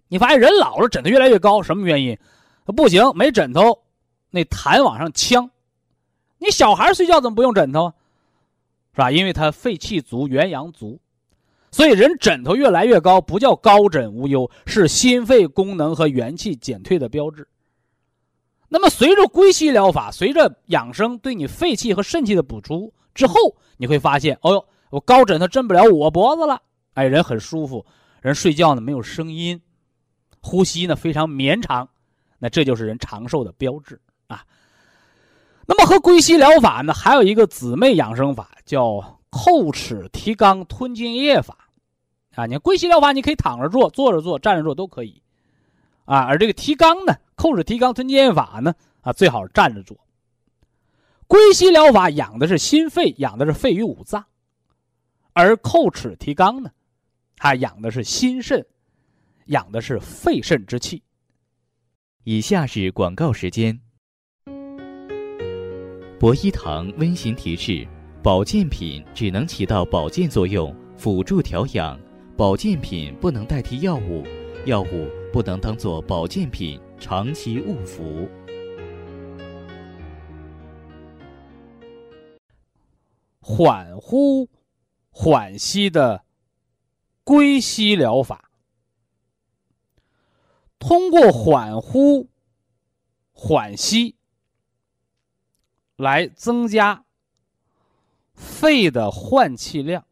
[0.09, 2.19] 你发现人老了枕头越来越高，什么原因？
[2.65, 3.83] 不行，没枕头，
[4.31, 5.51] 那痰往上呛。
[6.39, 7.95] 你小孩睡觉怎么不用枕头啊？
[8.93, 9.11] 是吧？
[9.11, 11.01] 因为他肺气足，元阳足，
[11.77, 17.47] 所以人枕头越来越高，不叫高枕无忧，是心肺功能和元气减退的标志。
[18.67, 23.35] 那么，随着归西疗法，随着养生对你肺气和肾气的补充之后，
[23.77, 26.63] 你会发现，哦呦，我高枕头枕不了我脖子了，
[26.95, 27.85] 哎，人很舒服，
[28.23, 29.61] 人睡觉呢没有声音，
[30.41, 31.87] 呼吸呢非常绵长，
[32.39, 34.43] 那这就是人长寿的标志啊。
[35.67, 41.66] 那么和归西疗法呢，还有一个姊妹养生法，叫叩齿提肛吞津液法，
[42.37, 45.21] 啊，你归西疗法你可以躺着做、坐着做、站着做都可以，
[46.05, 47.17] 啊，而这个提肛呢。
[47.37, 48.75] 叩齿提肛吞津液法呢？
[49.03, 49.99] 啊，最好站着做。
[51.27, 54.23] 归西疗法养的是心肺，养的是肺与五脏；
[55.35, 56.71] 而叩齿提肛呢，
[57.37, 58.65] 它养的是心肾，
[59.47, 61.03] 养的是肺肾之气。
[62.25, 63.79] 以下是广告时间。
[66.19, 67.87] 博一堂温馨提示：
[68.23, 71.99] 保健品只能起到保健作用，辅助调养；
[72.37, 74.23] 保健品不能代替药物，
[74.67, 76.79] 药物不能当做保健品。
[76.99, 78.27] 长期误服，
[83.41, 84.49] 缓呼
[85.11, 86.25] 缓吸的
[87.23, 88.51] 归西疗法，
[90.79, 92.29] 通过缓呼
[93.33, 94.17] 缓吸
[95.97, 97.05] 来增加
[98.33, 100.07] 肺的换气量，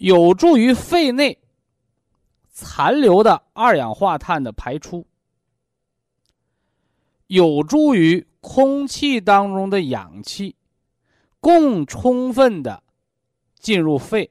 [0.00, 1.38] 有助于肺内
[2.48, 5.06] 残留的二氧化碳的排出，
[7.26, 10.56] 有助于空气当中的氧气
[11.38, 12.82] 更充分的
[13.58, 14.30] 进入肺，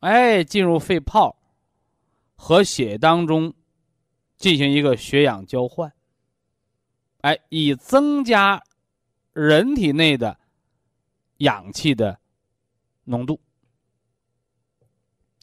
[0.00, 1.36] 哎，进入肺泡
[2.34, 3.52] 和血当中
[4.38, 5.92] 进行一个血氧交换，
[7.20, 8.62] 哎，以增加。
[9.34, 10.38] 人体内的
[11.38, 12.18] 氧气的
[13.04, 13.40] 浓度，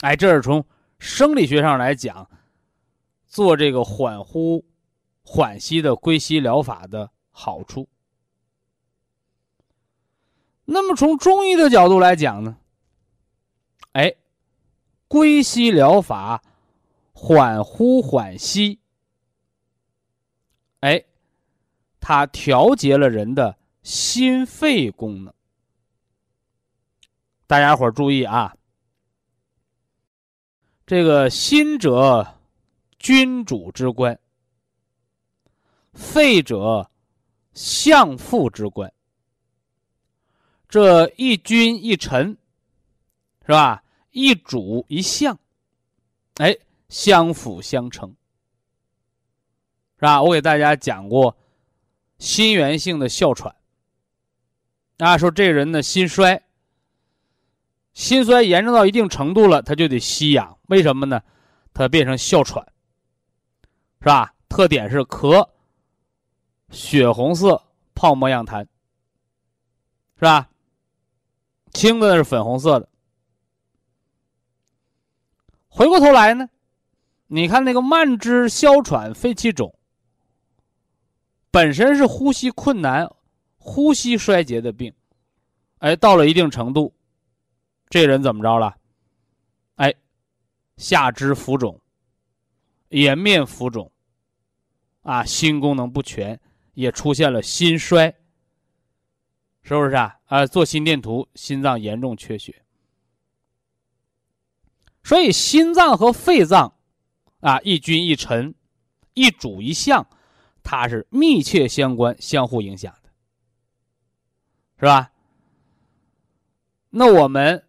[0.01, 0.65] 哎，这是从
[0.97, 2.29] 生理学上来讲，
[3.27, 4.65] 做这个缓呼、
[5.23, 7.87] 缓吸的归息疗法的好处。
[10.65, 12.57] 那么从中医的角度来讲呢，
[13.93, 14.15] 哎，
[15.07, 16.43] 归息疗法
[17.13, 18.79] 缓呼缓吸，
[20.81, 21.03] 哎，
[21.99, 23.57] 它调节了人的。
[23.81, 25.33] 心肺功能，
[27.47, 28.53] 大家伙注意啊！
[30.89, 32.39] 这个心者，
[32.97, 34.17] 君主之官；
[35.93, 36.89] 肺者，
[37.53, 38.91] 相父之官。
[40.67, 42.35] 这一君一臣，
[43.45, 43.83] 是吧？
[44.09, 45.37] 一主一相，
[46.37, 48.09] 哎，相辅相成，
[49.97, 50.23] 是吧？
[50.23, 51.37] 我给大家讲过
[52.17, 53.55] 心源性的哮喘。
[54.97, 56.41] 啊，说这人呢心衰，
[57.99, 60.57] 心衰严重到一定程度了，他就得吸氧。
[60.67, 61.21] 为什么呢？
[61.73, 62.65] 他变成哮喘，
[63.99, 64.33] 是吧？
[64.47, 65.45] 特点是咳，
[66.69, 67.61] 血红色
[67.93, 68.65] 泡沫样痰，
[70.15, 70.49] 是吧？
[71.73, 72.87] 青的那是粉红色的。
[75.67, 76.47] 回过头来呢，
[77.27, 79.77] 你看那个慢支哮喘、肺气肿，
[81.51, 83.11] 本身是呼吸困难。
[83.57, 84.93] 呼吸衰竭的病，
[85.79, 86.93] 哎，到了一定程度，
[87.89, 88.77] 这人怎么着了？
[89.75, 89.93] 哎，
[90.77, 91.81] 下肢浮肿，
[92.89, 93.91] 颜面浮肿，
[95.01, 96.39] 啊，心功能不全，
[96.73, 98.15] 也出现了心衰，
[99.63, 100.19] 是不是啊？
[100.25, 102.63] 啊，做心电图，心脏严重缺血。
[105.03, 106.75] 所以，心脏和肺脏，
[107.39, 108.53] 啊，一君一臣，
[109.15, 110.05] 一主一相，
[110.61, 113.09] 它是密切相关、相互影响的。
[114.77, 115.11] 是吧？
[116.91, 117.65] 那我们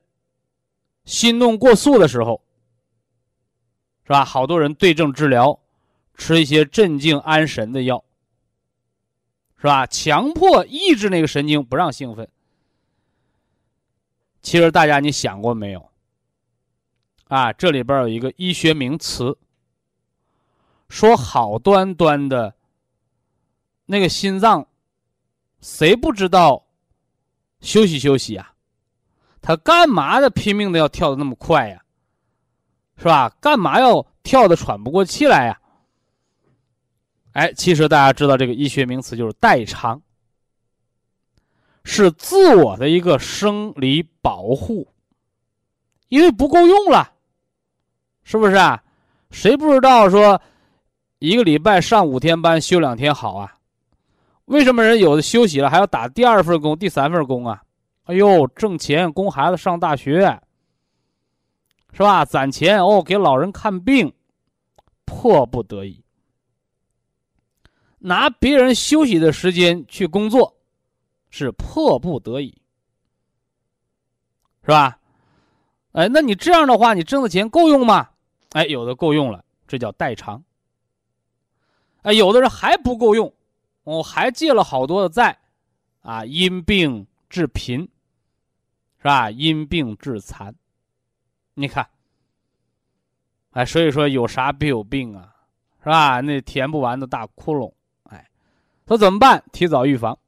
[1.10, 2.40] 心动过速的时候，
[4.04, 4.24] 是吧？
[4.24, 5.58] 好多人对症治疗，
[6.14, 8.04] 吃一些镇静安神的药，
[9.56, 9.84] 是吧？
[9.88, 12.30] 强迫抑制那个神经，不让兴奋。
[14.40, 15.90] 其实大家你想过没有？
[17.26, 19.36] 啊，这里边有一个医学名词，
[20.88, 22.54] 说好端端的
[23.86, 24.68] 那个心脏，
[25.60, 26.68] 谁不知道？
[27.60, 28.49] 休息休息呀，
[29.42, 31.82] 他干嘛的拼命的要跳的那么快呀？
[32.96, 33.30] 是吧？
[33.40, 35.58] 干嘛要跳的喘不过气来呀？
[37.32, 40.02] 哎，其实大家知道这个医学名词就是代偿，
[41.84, 44.86] 是自我的一个生理保护，
[46.08, 47.12] 因为不够用了，
[48.22, 48.82] 是不是啊？
[49.30, 50.42] 谁不知道说
[51.20, 53.56] 一个礼拜上五天班休两天好啊？
[54.44, 57.62] 为什么人有的休息了还要打第二份工、第三份工啊？
[58.04, 60.40] 哎呦，挣钱供孩子上大学，
[61.92, 62.24] 是吧？
[62.24, 64.12] 攒钱哦，给老人看病，
[65.04, 66.02] 迫不得已，
[67.98, 70.56] 拿别人休息的时间去工作，
[71.28, 72.60] 是迫不得已，
[74.62, 74.98] 是吧？
[75.92, 78.08] 哎，那你这样的话，你挣的钱够用吗？
[78.50, 80.42] 哎，有的够用了，这叫代偿。
[82.02, 83.32] 哎，有的人还不够用。
[83.82, 85.36] 我还借了好多的债，
[86.02, 87.80] 啊，因病致贫，
[88.98, 89.30] 是吧？
[89.30, 90.54] 因病致残，
[91.54, 91.88] 你看，
[93.52, 95.34] 哎，所以说有啥必有病啊，
[95.78, 96.20] 是吧？
[96.20, 98.28] 那填不完的大窟窿，哎，
[98.86, 99.42] 说怎么办？
[99.52, 100.18] 提早预防，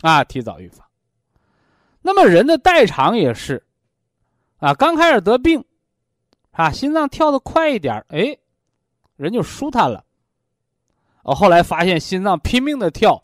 [0.00, 0.86] 啊，提早预防。
[2.00, 3.66] 那么人的代偿也是，
[4.58, 5.62] 啊，刚开始得病，
[6.52, 8.38] 啊，心脏跳得快一点，哎，
[9.16, 10.04] 人就舒坦了。
[11.22, 13.20] 我后来发现心脏拼命的跳，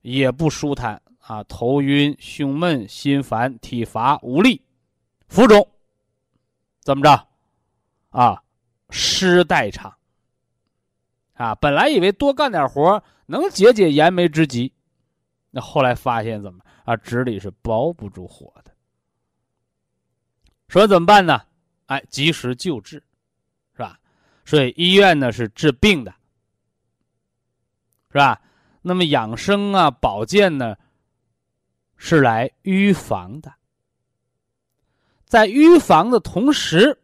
[0.00, 4.62] 也不舒坦啊，头晕、胸闷、心烦、体乏、无力、
[5.28, 5.68] 浮肿，
[6.80, 7.28] 怎么着？
[8.10, 8.42] 啊，
[8.90, 9.92] 湿代偿。
[11.34, 14.72] 啊，本来以为多干点活能解解燃眉之急，
[15.50, 16.96] 那后来发现怎么啊？
[16.96, 18.72] 纸里是包不住火的。
[20.68, 21.42] 说怎么办呢？
[21.86, 23.02] 哎，及时救治，
[23.74, 23.98] 是吧？
[24.44, 26.14] 所以医院呢是治病的。
[28.12, 28.40] 是吧？
[28.80, 30.76] 那么养生啊，保健呢，
[31.96, 33.54] 是来预防的，
[35.24, 36.98] 在预防的同时，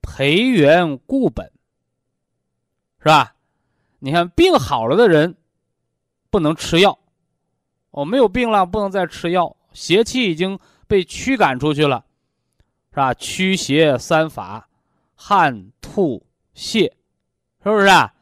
[0.00, 1.52] 培元固本，
[2.98, 3.34] 是吧？
[3.98, 5.36] 你看病好了的人
[6.30, 6.98] 不能吃药，
[7.90, 12.04] 哦，没有病了不能再吃药，邪气已经被驱赶出去了，
[12.90, 13.14] 是吧？
[13.14, 14.68] 驱邪三法，
[15.14, 16.92] 汗、吐、泻，
[17.62, 18.14] 是不是啊？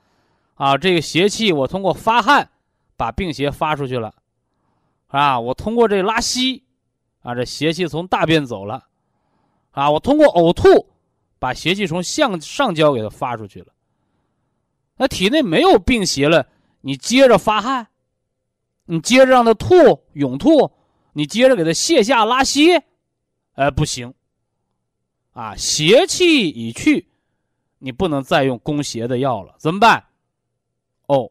[0.55, 2.49] 啊，这个邪气我通过发汗
[2.97, 4.15] 把病邪发出去了。
[5.13, 6.65] 啊，我通过这拉稀，
[7.21, 8.89] 啊，这邪气从大便走了，
[9.73, 10.89] 啊，我通过呕吐，
[11.39, 13.67] 把邪气从向上焦给它发出去了。
[14.97, 16.49] 那体内没有病邪了，
[16.81, 17.89] 你接着发汗，
[18.87, 20.73] 你接着让它吐涌吐，
[21.13, 22.83] 你接着给它泻下拉稀，
[23.53, 24.15] 哎，不行。
[25.33, 27.09] 啊，邪气已去，
[27.79, 30.07] 你不能再用攻邪的药了，怎么办？
[31.07, 31.31] 哦，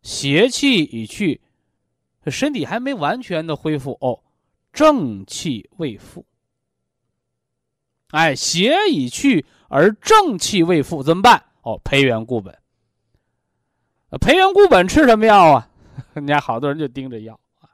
[0.00, 1.42] 邪气已去。
[2.30, 4.22] 身体还没完全的恢复哦，
[4.72, 6.24] 正气未复。
[8.10, 11.44] 哎，邪已去而正气未复，怎么办？
[11.62, 12.56] 哦，培元固本。
[14.20, 15.68] 培元固本吃什么药啊？
[16.14, 17.68] 人家好多人就盯着药啊。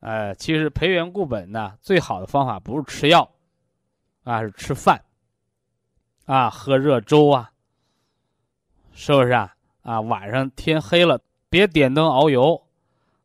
[0.00, 3.30] 哎，其实培元固本呢，最好的方法不是吃药，
[4.24, 5.02] 啊，是吃饭，
[6.26, 7.50] 啊，喝热粥啊，
[8.92, 9.54] 是不是啊？
[9.82, 12.66] 啊，晚上天黑了，别点灯熬油。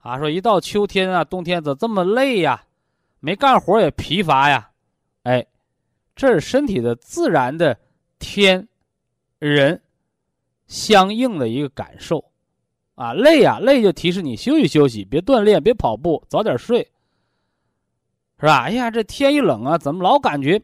[0.06, 2.64] 啊，说一到秋天啊，冬天怎这么累呀？
[3.20, 4.70] 没干活也疲乏呀？
[5.24, 5.44] 哎，
[6.16, 7.76] 这是身体的自然的
[8.20, 8.68] 天
[9.40, 9.82] 人
[10.68, 12.24] 相应的一个感受
[12.94, 13.14] 啊。
[13.14, 16.84] 累呀，累就提示你休息休息，别锻炼，别跑步，早点睡，
[18.40, 18.66] 是吧？
[18.66, 20.62] 哎呀，这天一冷啊，怎么老感觉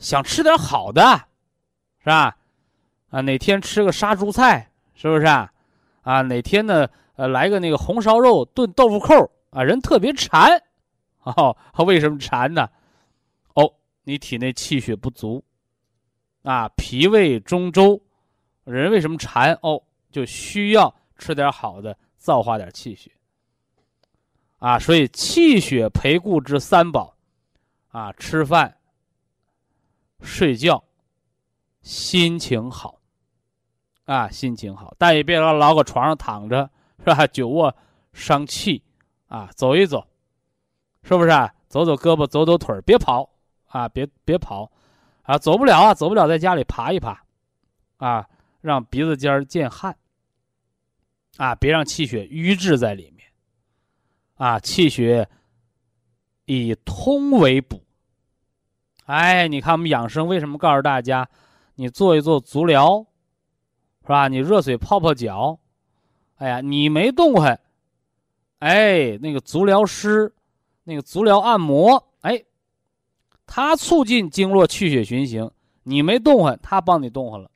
[0.00, 1.00] 想吃点好的，
[2.00, 2.36] 是吧？
[3.10, 5.52] 啊，哪天吃个杀猪菜，是不是啊？
[6.02, 6.88] 啊，哪天呢？
[7.14, 10.62] 呃，来个那个红烧肉炖豆腐扣啊，人特别馋，
[11.22, 12.68] 哦， 为什么馋呢？
[13.54, 15.44] 哦，你体内气血不足，
[16.42, 18.00] 啊，脾胃中周，
[18.64, 19.52] 人为什么馋？
[19.62, 23.10] 哦，就需要吃点好的，造化点气血。
[24.58, 27.14] 啊，所以气血培固之三宝，
[27.88, 28.78] 啊，吃饭、
[30.22, 30.82] 睡觉、
[31.82, 33.00] 心情好，
[34.04, 36.70] 啊，心情好，但也别老老搁床上躺着。
[37.04, 37.26] 是吧？
[37.26, 37.74] 久卧
[38.12, 38.82] 伤气，
[39.26, 40.06] 啊，走一走，
[41.02, 41.52] 是不是啊？
[41.68, 43.28] 走走胳膊，走走腿别跑
[43.68, 43.88] 啊！
[43.88, 44.70] 别别跑，
[45.22, 47.24] 啊，走不了啊，走不了，在家里爬一爬，
[47.96, 48.28] 啊，
[48.60, 49.96] 让鼻子尖儿见汗，
[51.38, 53.26] 啊，别让气血瘀滞在里面，
[54.34, 55.26] 啊，气血
[56.44, 57.82] 以通为补。
[59.06, 61.26] 哎，你看我们养生为什么告诉大家，
[61.76, 63.06] 你做一做足疗，
[64.02, 64.28] 是吧？
[64.28, 65.58] 你热水泡泡脚。
[66.36, 67.60] 哎呀，你没动弹，
[68.58, 70.32] 哎，那个足疗师，
[70.84, 72.42] 那个足疗按摩，哎，
[73.46, 75.50] 他促进经络气血循行，
[75.84, 77.50] 你没动弹，他帮你动弹了，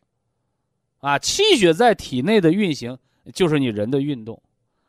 [0.99, 2.97] 啊，气血在体内的运行
[3.35, 4.41] 就是你人的运动，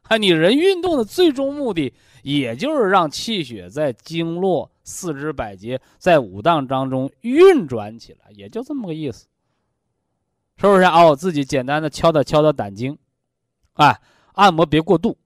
[0.04, 9.28] 啊，你人运动的最终目的，也就是让气血在经络、四肢百节、在五脏当中运转起来，也就这么个意思，
[10.58, 10.84] 是不是？
[10.84, 12.96] 哦，自己简单的敲打敲打胆经。
[13.78, 14.00] 啊，
[14.34, 15.18] 按摩别过度。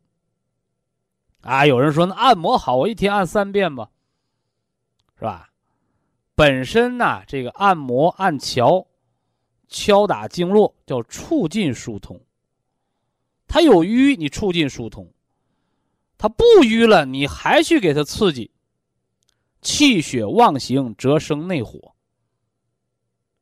[1.42, 3.90] 啊，有人说那按摩好，我一天按三遍吧，
[5.18, 5.50] 是吧？
[6.36, 8.86] 本身呢，这个按摩按桥，
[9.68, 12.20] 敲打经络叫促进疏通。
[13.48, 15.06] 它有瘀，你促进疏通；
[16.18, 18.52] 它不瘀了，你还去给它刺激，
[19.62, 21.94] 气血旺行则生内火，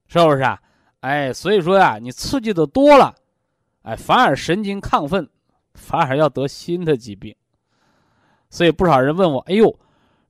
[0.07, 0.61] 是不是啊？
[1.01, 3.15] 哎，所以说呀，你刺激的多了。
[3.83, 5.27] 哎，反而神经亢奋，
[5.73, 7.35] 反而要得新的疾病。
[8.49, 9.79] 所以不少人问我：“哎呦，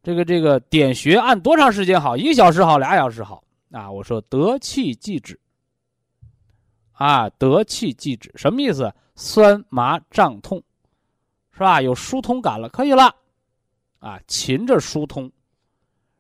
[0.04, 2.18] 这个这个点穴按多长时间好？
[2.18, 5.40] 一个小时好，俩小时好？”啊，我说得气即止。
[6.94, 8.94] 啊，得气即止什么意思？
[9.16, 10.62] 酸麻胀痛，
[11.54, 11.82] 是吧？
[11.82, 13.16] 有疏通感了，可以了。
[14.00, 15.32] 啊，勤着疏通，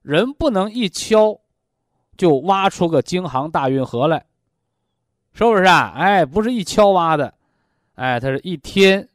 [0.01, 1.39] 人不能一敲
[2.18, 4.26] 就挖出个京杭大运河来。
[5.34, 5.94] 是不是啊？
[5.96, 7.34] 哎，不是一敲挖的，
[7.96, 9.08] 哎，它是一天、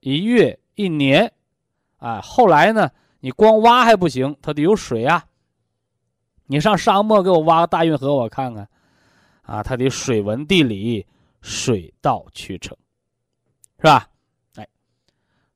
[0.00, 1.32] 一月、一年，
[1.98, 5.26] 啊，后来呢，你光挖还不行，它得有水啊。
[6.46, 8.68] 你上沙漠给我挖个大运河，我看看，
[9.42, 11.06] 啊，它得水文地理，
[11.40, 12.76] 水到渠成，
[13.78, 14.08] 是吧？
[14.56, 14.68] 哎，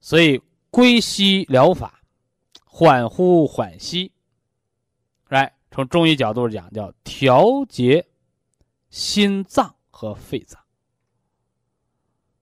[0.00, 2.00] 所以归西疗法，
[2.64, 4.10] 缓呼缓吸，
[5.28, 8.04] 来从中医角度讲，叫调节
[8.96, 9.74] 心脏。
[9.90, 10.60] 和肺脏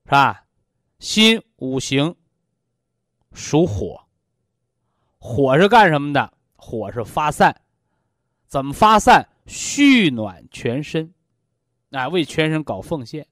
[0.05, 0.45] 是吧？
[0.99, 2.17] 心五行
[3.33, 4.01] 属火。
[5.19, 6.33] 火是干什么的？
[6.57, 7.61] 火是发散，
[8.47, 9.29] 怎么发散？
[9.47, 11.13] 蓄暖全身，
[11.91, 13.27] 啊，为全身搞奉献。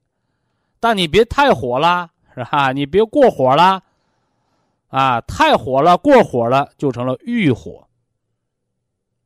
[0.79, 2.71] 但你别太火了，是吧？
[2.71, 3.83] 你别过火了，
[4.87, 7.89] 啊，太火了，过火了就成了欲火。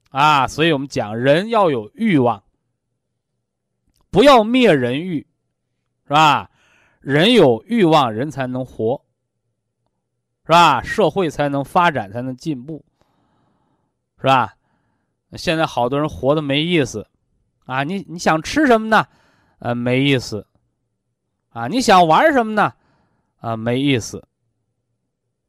[0.09, 2.43] 啊，所以我们讲人要有欲望，
[4.09, 5.27] 不要灭人欲，
[6.05, 6.49] 是吧？
[6.99, 9.01] 人有欲望，人才能活，
[10.45, 10.81] 是吧？
[10.81, 12.83] 社会才能发展，才能进步，
[14.19, 14.55] 是吧？
[15.33, 17.07] 现在好多人活的没意思，
[17.65, 19.05] 啊，你你想吃什么呢？
[19.59, 20.47] 呃，没意思，
[21.49, 22.73] 啊，你想玩什么呢？
[23.39, 24.27] 啊，没意思，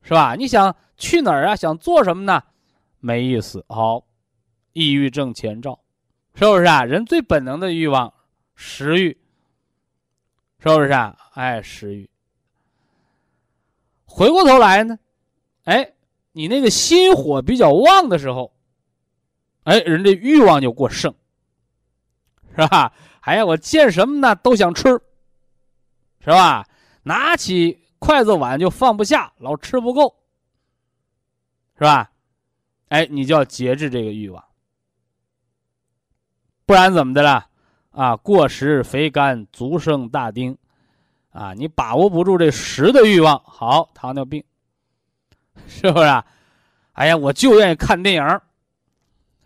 [0.02, 0.34] 是吧？
[0.34, 1.56] 你想去哪儿啊？
[1.56, 2.42] 想做什么呢？
[3.00, 3.64] 没意思。
[3.68, 4.04] 好，
[4.72, 5.80] 抑郁症前兆，
[6.34, 6.84] 是不是啊？
[6.84, 8.12] 人最本能的欲望，
[8.60, 9.16] 食欲，
[10.58, 11.16] 是不是啊？
[11.34, 12.10] 哎，食欲。
[14.04, 14.98] 回过头来呢，
[15.62, 15.92] 哎，
[16.32, 18.52] 你那个心火比较旺的时候。
[19.62, 21.14] 哎，人这欲望就过剩，
[22.50, 22.92] 是吧？
[23.20, 24.88] 哎呀，我见什么呢都想吃，
[26.20, 26.66] 是吧？
[27.04, 30.16] 拿起筷子碗就放不下，老吃不够，
[31.74, 32.10] 是吧？
[32.88, 34.44] 哎，你就要节制这个欲望，
[36.66, 37.47] 不然怎么的了？
[37.98, 40.56] 啊，过食肥甘，足生大丁，
[41.30, 44.44] 啊，你把握不住这食的欲望，好，糖尿病，
[45.66, 46.06] 是不是？
[46.92, 48.40] 哎呀，我就愿意看电影。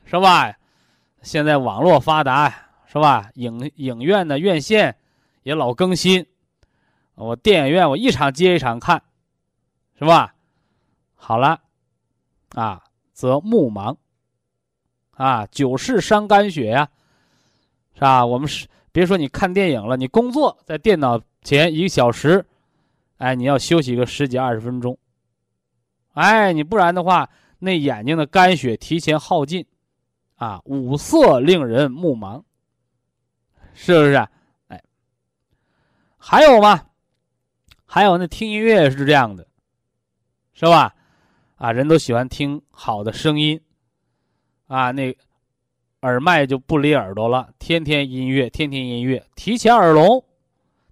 [0.05, 0.53] 是吧？
[1.23, 3.31] 现在网络发达，是吧？
[3.37, 4.95] 影影院的院线
[5.45, 6.27] 也老更新，
[7.15, 9.03] 我电影院我一场接一场看，
[9.99, 10.35] 是吧？
[11.15, 11.59] 好了，
[12.51, 12.85] 啊，
[13.15, 13.97] 则目盲，
[15.13, 16.91] 啊，久视伤肝血呀，
[17.95, 18.25] 是吧？
[18.25, 22.45] 我们是别说你看电影了，你工作在电脑前一个小时，
[23.19, 24.99] 哎，你要休息个十几二十分钟，
[26.15, 27.29] 哎，你不然的话，
[27.59, 29.67] 那眼睛的肝血提前耗尽。
[30.37, 32.43] 啊，五色令人目盲，
[33.75, 34.15] 是不是？
[34.67, 34.83] 哎，
[36.19, 36.87] 还有吗？
[37.87, 39.47] 还有那听音乐是这样的，
[40.53, 40.97] 是吧？
[41.55, 43.61] 啊，人都喜欢听好的声音，
[44.67, 45.17] 啊，那
[46.03, 50.25] 耳麦就不离耳朵了，天天音乐，天天音乐，提前耳聋，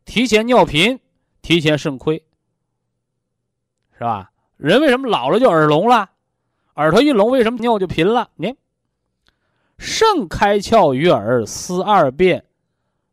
[0.05, 0.99] 提前尿频，
[1.43, 2.25] 提前肾亏，
[3.93, 4.33] 是吧？
[4.57, 6.11] 人为什么老了就耳聋了？
[6.75, 8.31] 耳朵一聋，为什么尿就频了？
[8.37, 8.55] 你。
[9.79, 12.45] 肾开窍于耳，思二便，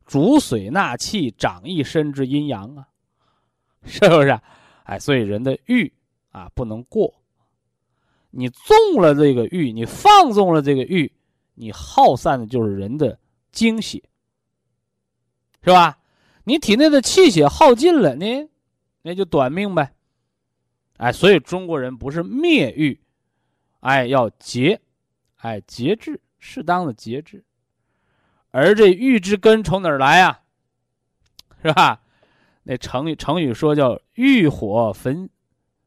[0.06, 2.88] 主水纳气，长一身之阴阳啊，
[3.86, 4.40] 是不是？
[4.84, 5.92] 哎，所以人的欲
[6.32, 7.14] 啊不能过，
[8.30, 11.12] 你纵了这个欲，你放纵了这个欲，
[11.58, 13.20] 你耗散的就是人的
[13.52, 14.02] 精血，
[15.64, 15.98] 是吧？
[16.44, 18.48] 你体内的气血耗尽了，你
[19.02, 19.94] 那就短命呗。
[20.98, 23.00] 哎，所以中国人不是灭欲，
[23.82, 24.80] 哎，要节，
[25.38, 26.22] 哎，节制。
[26.40, 27.44] 适当的节制，
[28.52, 30.40] 而这欲之根从哪儿来呀？
[31.64, 32.00] 是吧？
[32.62, 35.28] 那成语成语说叫欲火焚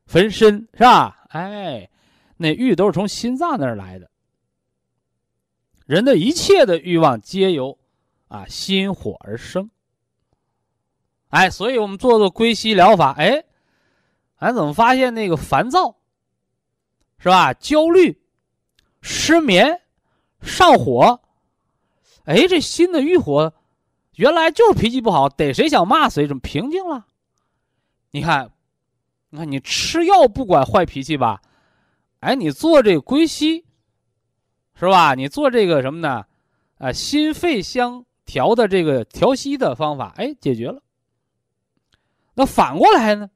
[0.07, 1.25] 焚身，是吧？
[1.29, 1.89] 哎，
[2.37, 4.10] 那欲都是从心脏那儿来的。
[5.91, 7.77] 人的一切的欲望皆由
[8.29, 9.73] 啊心火而生。
[11.31, 13.43] 哎，所以我们做做归西疗法，哎，
[14.37, 15.97] 俺怎么发现那个烦躁，
[17.19, 17.53] 是吧？
[17.55, 18.23] 焦虑、
[19.03, 19.83] 失眠。
[20.43, 21.21] 上火，
[22.23, 23.53] 哎，这心的欲火，
[24.15, 27.05] 原来就是脾气不好，逮谁想骂谁，怎么平静了？
[28.13, 28.53] 你看，
[29.31, 31.43] 你看，你吃药不管坏脾气吧？
[32.21, 33.67] 哎，你做这归西，
[34.81, 35.15] 是吧？
[35.15, 36.25] 你做这个什么呢？
[36.79, 40.83] 啊，心肺相调的这个调息的方法，哎，解决了。
[42.33, 43.29] 那反过来呢？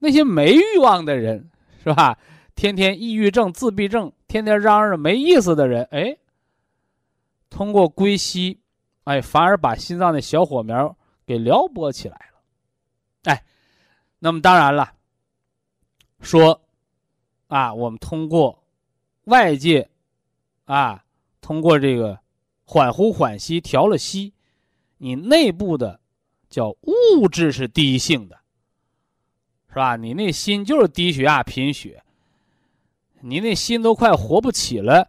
[0.00, 1.48] 那些没欲望的人，
[1.84, 2.18] 是吧？
[2.56, 6.16] 天天抑郁症、自闭症，天天嚷嚷没意思的人，哎。
[7.48, 8.58] 通过归西，
[9.04, 13.44] 哎，反而把心脏的小火苗给撩拨起来了，哎，
[14.18, 14.92] 那么当然了，
[16.20, 16.60] 说，
[17.46, 18.64] 啊，我们通过
[19.26, 19.88] 外界，
[20.64, 21.04] 啊，
[21.40, 22.18] 通过这个
[22.64, 24.32] 缓呼缓吸调了息，
[24.98, 26.00] 你内部的
[26.48, 28.38] 叫物质是低性的，
[29.68, 29.96] 是吧？
[29.96, 32.02] 你那心就是低血压贫血，
[33.20, 35.08] 你那心都快活不起了。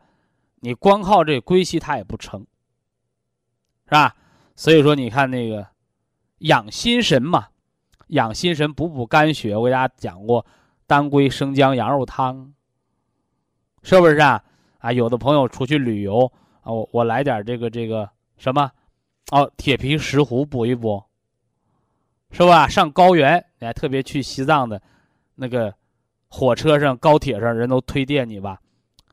[0.60, 2.42] 你光靠这归西它也不成，
[3.86, 4.16] 是吧？
[4.56, 5.68] 所以说，你看那个
[6.40, 7.50] 养心神嘛，
[8.08, 9.56] 养心神补补肝血。
[9.56, 10.46] 我给大家讲过，
[10.88, 12.54] 当归生姜羊肉汤，
[13.84, 14.44] 是不是啊？
[14.86, 16.32] 啊，有的朋友出去旅游
[16.62, 18.08] 啊，我我来点这个这个
[18.38, 18.72] 什么，
[19.32, 21.04] 哦，铁皮石斛补一补，
[22.30, 22.68] 是吧？
[22.68, 24.80] 上高原，你还特别去西藏的
[25.34, 25.74] 那个
[26.28, 28.62] 火车上、高铁上人都推荐你吧，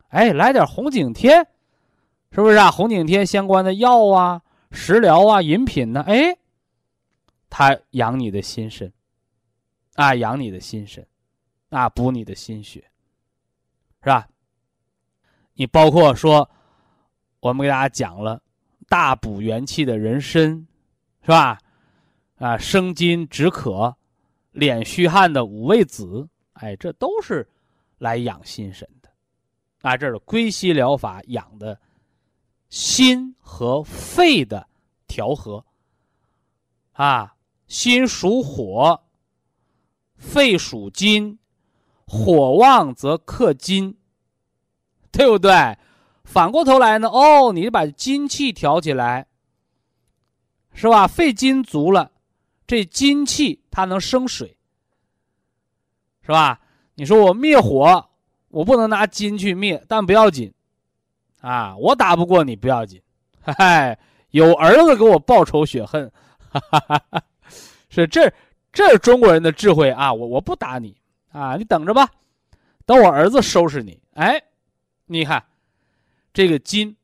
[0.09, 1.39] 哎，来点红景天，
[2.33, 2.71] 是不是啊？
[2.71, 4.43] 红景天相关的药啊、
[4.73, 6.05] 食疗啊、饮品呢？
[6.07, 6.37] 哎，
[7.49, 8.93] 它养你的心神，
[9.95, 11.07] 啊，养你的心神，
[11.71, 12.85] 啊，补你的心血，
[14.03, 14.29] 是吧？
[15.55, 16.49] 你包括说，
[17.41, 18.43] 我们给大家讲了
[18.89, 20.67] 大补元气的人参，
[21.23, 21.59] 是吧？
[22.37, 23.95] 啊，生津止渴、
[24.53, 27.49] 敛虚汗的五味子，哎，这都是
[27.99, 29.09] 来养心神的。
[29.83, 31.79] 啊，这是归西疗法养的
[32.69, 34.67] 心和肺的
[35.07, 35.65] 调和。
[36.93, 37.35] 啊，
[37.67, 39.01] 心属火，
[40.17, 41.39] 肺属金，
[42.07, 43.97] 火旺则克金。
[45.15, 45.77] 对不对？
[46.25, 47.09] 反过头来呢？
[47.09, 49.27] 哦，你把精气调起来，
[50.73, 51.07] 是吧？
[51.07, 52.11] 肺金足了，
[52.67, 54.57] 这精气它能生水，
[56.23, 56.59] 是吧？
[56.95, 58.09] 你说我灭火，
[58.49, 60.51] 我不能拿金去灭，但不要紧，
[61.43, 63.03] 啊，我打不过你不要紧，
[63.43, 63.99] 嗨，
[64.31, 67.23] 有儿子给我报仇雪恨，哈哈哈
[67.91, 68.33] 是这，
[68.73, 70.11] 这是中国人的智慧啊！
[70.11, 70.97] 我我不打你
[71.33, 72.09] 啊，你等着吧，
[72.87, 74.43] 等我儿子收拾你，哎。
[75.07, 75.45] 你看，
[76.33, 76.97] 这个金，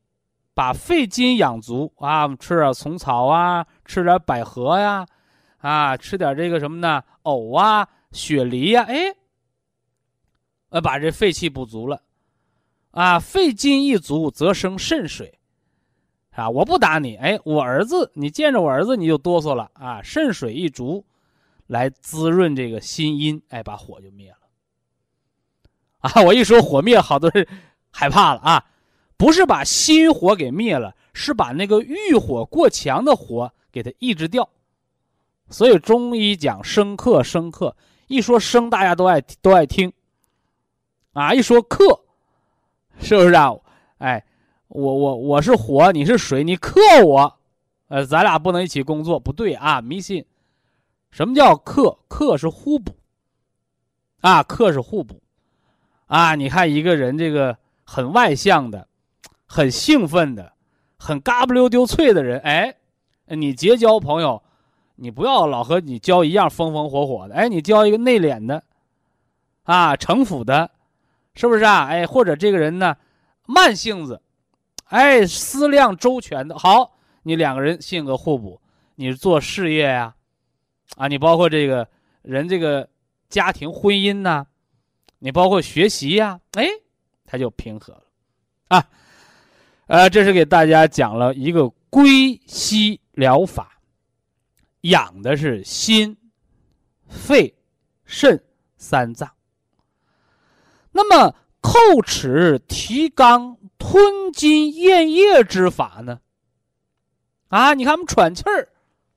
[0.53, 5.05] 把肺金养足啊，吃点虫草啊，吃点百合呀，
[5.57, 7.03] 啊，吃点这个什么呢？
[7.23, 9.15] 藕啊，雪梨呀，哎，
[10.69, 12.01] 呃，把这肺气补足了，
[12.91, 15.39] 啊，肺金一足则生肾水，
[16.31, 21.05] 啊，我不打你，哎，我儿子，你见着我儿子你就哆嗦了啊，肾水一足，
[21.67, 24.37] 来滋润这个心阴，哎，把火就灭了，
[25.99, 27.47] 啊，我一说火灭，好多人。
[27.91, 28.65] 害怕了啊！
[29.17, 34.47] 不是把心火给灭了，是把那个欲火过强的火给它抑制掉。
[35.49, 37.75] 所以中医讲生克，生克
[38.07, 39.91] 一说生，大家都爱都爱听。
[41.11, 41.99] 啊，一说克，
[43.01, 43.51] 是不是啊？
[43.97, 44.23] 哎，
[44.69, 47.39] 我我我是火，你是水，你克我，
[47.89, 49.81] 呃，咱俩不能一起工作，不对啊！
[49.81, 50.23] 迷信。
[51.11, 51.99] 什么叫克？
[52.07, 52.95] 克是互补。
[54.21, 55.21] 啊，克是互补。
[56.05, 57.57] 啊，你看一个人这个。
[57.89, 58.87] 很外向的，
[59.47, 60.53] 很兴奋的，
[60.99, 62.75] 很嘎不溜丢脆的人，哎，
[63.25, 64.43] 你结交朋友，
[64.97, 68.63] 你不要老和你交一样风风火火的，哎，你交一个内敛的，
[69.63, 70.69] 啊，城府的，
[71.33, 71.87] 是不是啊？
[71.87, 72.95] 哎，或者这个人呢，
[73.47, 74.21] 慢性子，
[74.85, 78.61] 哎，思量周全的，好，你两个人性格互补，
[78.97, 80.13] 你做事业呀，
[80.95, 81.87] 啊，你包括这个
[82.21, 82.87] 人这个
[83.29, 84.45] 家庭婚姻呐，
[85.17, 86.67] 你包括学习呀，哎。
[87.31, 88.03] 它就平和了，
[88.69, 88.89] 啊，
[89.85, 93.79] 呃，这是给大家讲了一个归西疗法，
[94.81, 96.17] 养的是心、
[97.07, 97.53] 肺、
[98.03, 98.43] 肾
[98.77, 99.31] 三脏。
[100.91, 106.19] 那么叩齿提肛吞津咽液之法呢？
[107.49, 108.69] 啊，你看我们喘气儿，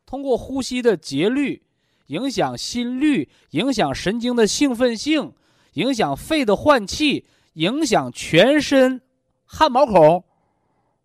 [0.05, 1.63] 通过呼吸的节律，
[2.09, 5.33] 影响心率，影响神经的兴奋性，
[5.73, 7.25] 影响肺的换气。
[7.55, 9.01] 影响全身
[9.45, 10.25] 汗毛孔，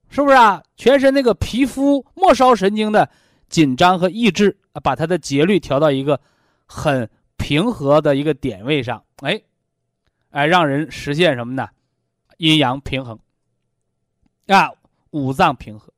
[0.09, 0.63] 是不是啊？
[0.75, 3.09] 全身那个皮肤末梢神经的
[3.49, 6.19] 紧张和抑制，把它的节律调到一个
[6.65, 9.41] 很平和的一个点位上，哎，
[10.31, 11.67] 哎，让人实现什么呢？
[12.37, 13.19] 阴阳平衡
[14.47, 14.71] 啊，
[15.11, 15.91] 五脏平和。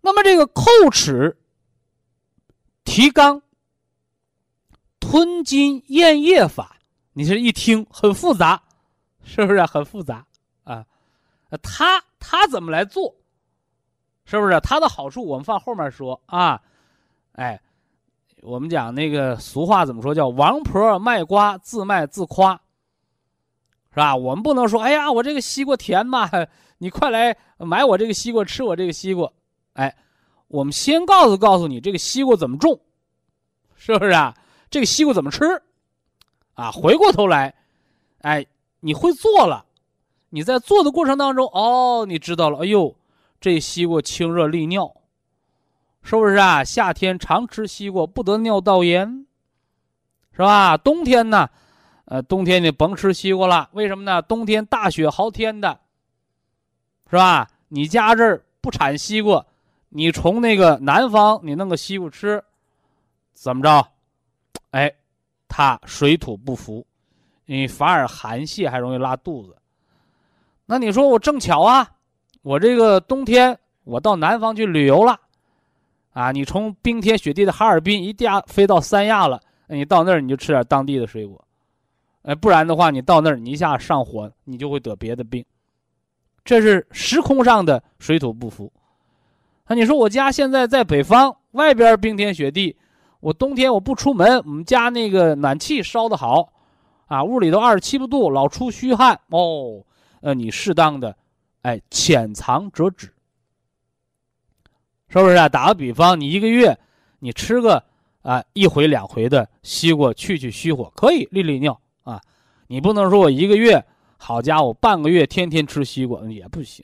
[0.00, 1.36] 那么这个叩齿、
[2.84, 3.40] 提肛、
[5.00, 6.76] 吞津咽液法，
[7.12, 8.62] 你是一听很复杂。
[9.24, 10.24] 是不是很复杂
[10.64, 10.84] 啊？
[11.62, 13.14] 他他怎么来做？
[14.24, 16.60] 是不是他的好处我们放后面说啊？
[17.32, 17.60] 哎，
[18.40, 20.14] 我们讲那个俗话怎么说？
[20.14, 22.54] 叫王婆卖瓜，自卖自夸，
[23.90, 24.16] 是吧？
[24.16, 26.30] 我们不能说，哎呀，我这个西瓜甜嘛，
[26.78, 29.30] 你快来买我这个西瓜，吃我这个西瓜。
[29.74, 29.94] 哎，
[30.48, 32.80] 我们先告诉告诉你，这个西瓜怎么种，
[33.74, 34.34] 是不是啊？
[34.70, 35.62] 这个西瓜怎么吃？
[36.54, 37.54] 啊，回过头来，
[38.22, 38.46] 哎。
[38.84, 39.64] 你会做了，
[40.30, 42.96] 你在做的过程当中，哦，你知道了，哎呦，
[43.40, 44.92] 这西瓜清热利尿，
[46.02, 46.64] 是不是啊？
[46.64, 49.24] 夏天常吃西瓜不得尿道炎，
[50.32, 50.76] 是吧？
[50.76, 51.48] 冬天呢，
[52.06, 54.20] 呃，冬天你甭吃西瓜了，为什么呢？
[54.20, 55.78] 冬天大雪豪天的，
[57.08, 57.48] 是吧？
[57.68, 59.46] 你家这儿不产西瓜，
[59.90, 62.42] 你从那个南方你弄个西瓜吃，
[63.32, 63.88] 怎么着？
[64.70, 64.92] 哎，
[65.46, 66.84] 它水土不服。
[67.52, 69.54] 你反而寒泻，还容易拉肚子。
[70.64, 71.86] 那你说我正巧啊，
[72.40, 75.20] 我这个冬天我到南方去旅游了，
[76.12, 81.44] 啊，你从冰天雪地的哈尔滨一下飞到三亚了，你到那儿你就吃点当地的水果，
[82.22, 85.44] 哎，不然的话，你到那儿你一下上火，你就会得别的病。
[86.44, 88.72] 这是时空上的水土不服。
[89.66, 92.76] 那你说我家现在在北方，外边冰天雪地，
[93.20, 96.51] 我冬天我不出门，我们家那个暖气烧得好，
[97.12, 99.84] 啊，屋里头二十七八度，老出虚汗哦。
[100.22, 101.14] 呃，你适当的，
[101.60, 103.12] 哎，浅尝辄止，
[105.08, 105.46] 是不是啊？
[105.46, 106.78] 打个比方，你一个月
[107.18, 107.84] 你吃个
[108.22, 112.18] 啊一回两回的西瓜，去去虚火，可以利利尿啊。
[112.66, 113.84] 你不能说我一个月，
[114.16, 116.82] 好家伙，半个月天天吃西瓜也不行，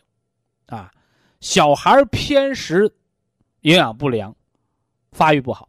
[0.66, 0.92] 啊。
[1.40, 2.92] 小孩偏食，
[3.62, 4.36] 营养不良，
[5.12, 5.66] 发育不好；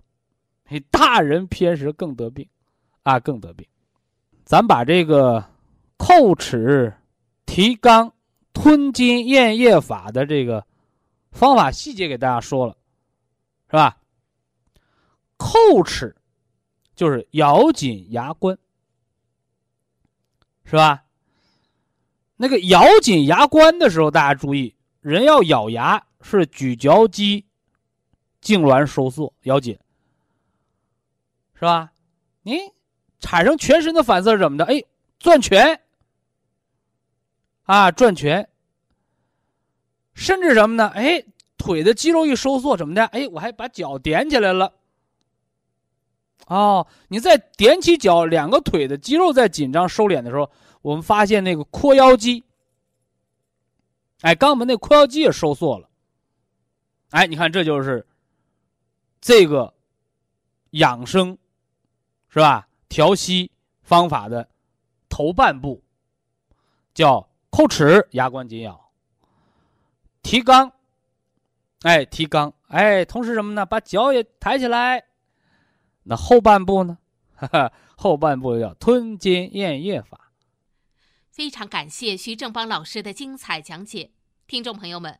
[0.68, 2.46] 你大人偏食更得病，
[3.04, 3.66] 啊，更得病。
[4.50, 5.48] 咱把这个
[5.96, 6.92] 叩齿、
[7.46, 8.12] 提肛、
[8.52, 10.66] 吞津咽液法的这个
[11.30, 12.76] 方法细节给大家说了，
[13.68, 13.96] 是吧？
[15.38, 16.16] 叩齿
[16.96, 18.58] 就是咬紧牙关，
[20.66, 21.04] 是吧？
[22.36, 24.76] 那个咬紧牙关的时候，大家注意。
[25.02, 27.46] 人要咬牙是咀嚼肌
[28.42, 29.78] 痉挛收缩，咬紧，
[31.54, 31.92] 是吧？
[32.42, 32.58] 你
[33.20, 34.66] 产生全身的反射是怎么的？
[34.66, 34.84] 哎，
[35.20, 35.82] 转拳
[37.64, 38.50] 啊，转拳。
[40.14, 40.88] 甚至什么呢？
[40.90, 41.24] 哎，
[41.58, 43.06] 腿的肌肉一收缩，怎么的？
[43.06, 44.74] 哎，我还把脚踮起来了。
[46.48, 50.50] 哦，你在踮起脚，两个腿的肌肉在紧张收敛的时候，
[50.82, 52.44] 我们发现那个阔腰肌。
[54.22, 55.90] 哎，肛门那括约肌也收缩了。
[57.12, 58.06] 哎，你看，这就是
[59.22, 59.74] 这个
[60.72, 61.38] 养生
[62.30, 62.68] 是吧？
[62.90, 64.50] 调息方法的
[65.08, 65.84] 头半部，
[66.94, 68.92] 叫叩齿，牙关紧咬，
[70.22, 70.72] 提肛。
[71.84, 72.52] 哎，提肛。
[72.68, 73.66] 哎，同时什么呢？
[73.66, 75.06] 把脚也抬起来。
[76.04, 76.98] 那后半部呢？
[77.36, 80.32] 哈哈，后半部叫吞津咽液法。
[81.32, 84.12] 非常感谢徐正邦老师的精彩讲解，
[84.46, 85.20] 听众朋友们，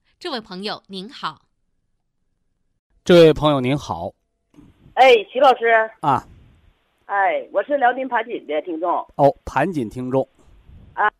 [0.21, 1.41] 这位朋友您好，
[3.03, 4.13] 这位朋友您好，
[4.93, 5.65] 哎，徐老师。
[6.01, 6.23] 啊，
[7.07, 8.87] 哎，我是辽宁盘锦的听众。
[9.15, 10.21] 哦，盘锦听众。
[10.93, 11.11] 啊，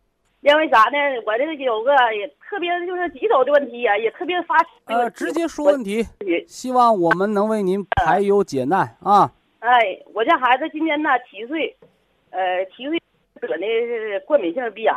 [0.42, 0.96] 因为啥呢？
[1.26, 6.06] 我这个有个也特别就是棘手的问题呀，也特别发呃，直接说问题，
[6.46, 9.32] 希望我们能为您排忧解难啊。
[9.58, 11.76] 哎，我家孩子今年呢七岁，
[12.30, 13.02] 呃，七岁。
[13.40, 14.94] 得那是过敏性鼻炎，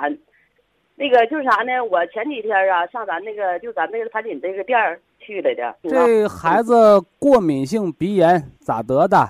[0.95, 1.83] 那个就是啥呢？
[1.91, 5.75] 我前几天啊上咱那个就咱那个盘锦这个店儿去来的。
[5.83, 9.29] 这孩子过敏性鼻炎咋得的？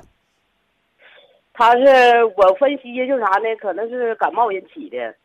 [1.54, 3.56] 他是我分析就是啥呢？
[3.60, 5.16] 可能是感冒引起的。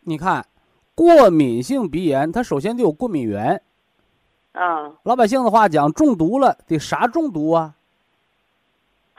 [0.00, 0.44] 你看，
[0.94, 3.62] 过敏性鼻炎，它首先得有过敏源。
[4.52, 4.94] 啊。
[5.04, 7.74] 老百姓的话讲，中毒了得啥中毒啊？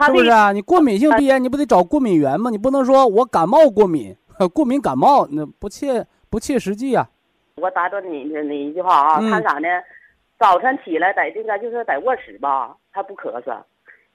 [0.01, 0.51] 是不是啊？
[0.51, 2.49] 你过敏性鼻炎，你不得找过敏源吗？
[2.49, 4.13] 你不能说我感冒过敏，
[4.53, 7.07] 过敏感冒那不切不切实际啊。
[7.57, 9.67] 我打断你你一句话啊，他啥呢？
[10.39, 13.55] 早晨起来在这个就是在卧室吧，他不咳嗽，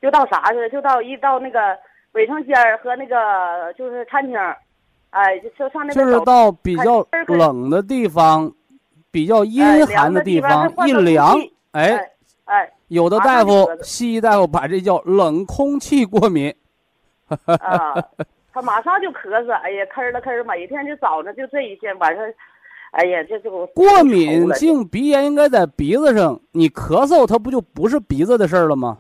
[0.03, 1.79] 就到啥似的，就到一到那个
[2.11, 4.37] 卫生间和那个就是餐厅，
[5.11, 5.95] 哎，就上那个。
[5.95, 8.53] 就是到比较冷的地方，
[9.13, 11.39] 比较阴寒的地方一凉，
[11.71, 12.11] 哎
[12.47, 12.73] 哎。
[12.89, 16.53] 有的大夫，西医大夫把这叫冷空气过敏。
[17.45, 17.95] 啊，
[18.59, 22.25] 他马上就咳嗽，哎呀，咳了咳，每天就早上就这一天，晚上，
[22.91, 28.99] 哎呀，这这过敏性鼻炎应该在鼻子上，你咳嗽它不就不是鼻子的事儿了吗？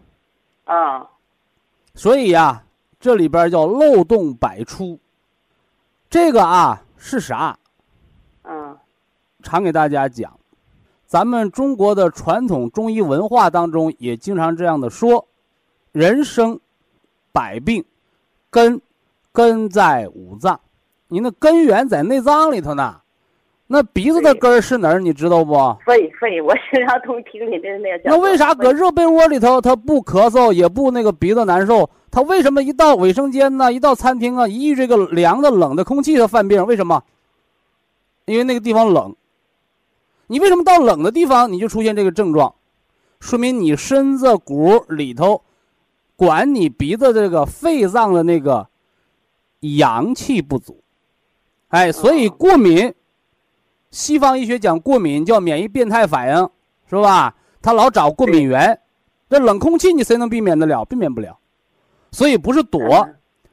[0.63, 1.09] 啊，
[1.93, 2.63] 所以呀，
[3.01, 5.01] 这里边叫漏洞百出。
[6.09, 7.59] 这个啊是啥？
[8.45, 8.79] 嗯，
[9.43, 10.39] 常给大家讲。
[11.05, 15.27] 咱们中国的传统中医文化当中也经常这样的说
[15.91, 16.61] ：“人生
[17.33, 17.85] 百病，
[18.51, 18.81] 根
[19.39, 20.59] 根在五脏。
[21.07, 22.97] 你那根源在内脏里头呢。
[23.69, 24.99] 那鼻子的根儿是哪儿？
[24.99, 25.55] 你知道不？
[25.87, 28.11] 肺肺，我经常都听你的那个。
[28.11, 31.89] 那为啥搁热被窝里头他不咳嗽，也不那个鼻子难受？
[32.11, 33.73] 他为什么一到卫生间呢？
[33.73, 36.67] 一到餐厅啊，一遇这个凉的冷的空气，他犯病？
[36.67, 37.01] 为什么？
[38.25, 39.15] 因为那个地方冷。”
[40.27, 42.53] 你为什么到冷的地方你就出现这个症状？
[43.21, 45.43] 说明你身子骨里头，
[46.17, 48.67] 管你鼻子这个肺脏的那个
[49.61, 50.83] 阳气不足。
[51.69, 52.95] 哎，所以过敏，
[53.91, 56.51] 西方医学讲过敏叫免疫变态反应，
[56.89, 57.35] 是吧？
[57.61, 58.81] 他老找过敏源，
[59.29, 60.85] 这冷空气你谁能避免得了？
[60.85, 61.39] 避免不了。
[62.13, 63.07] 所以不是躲，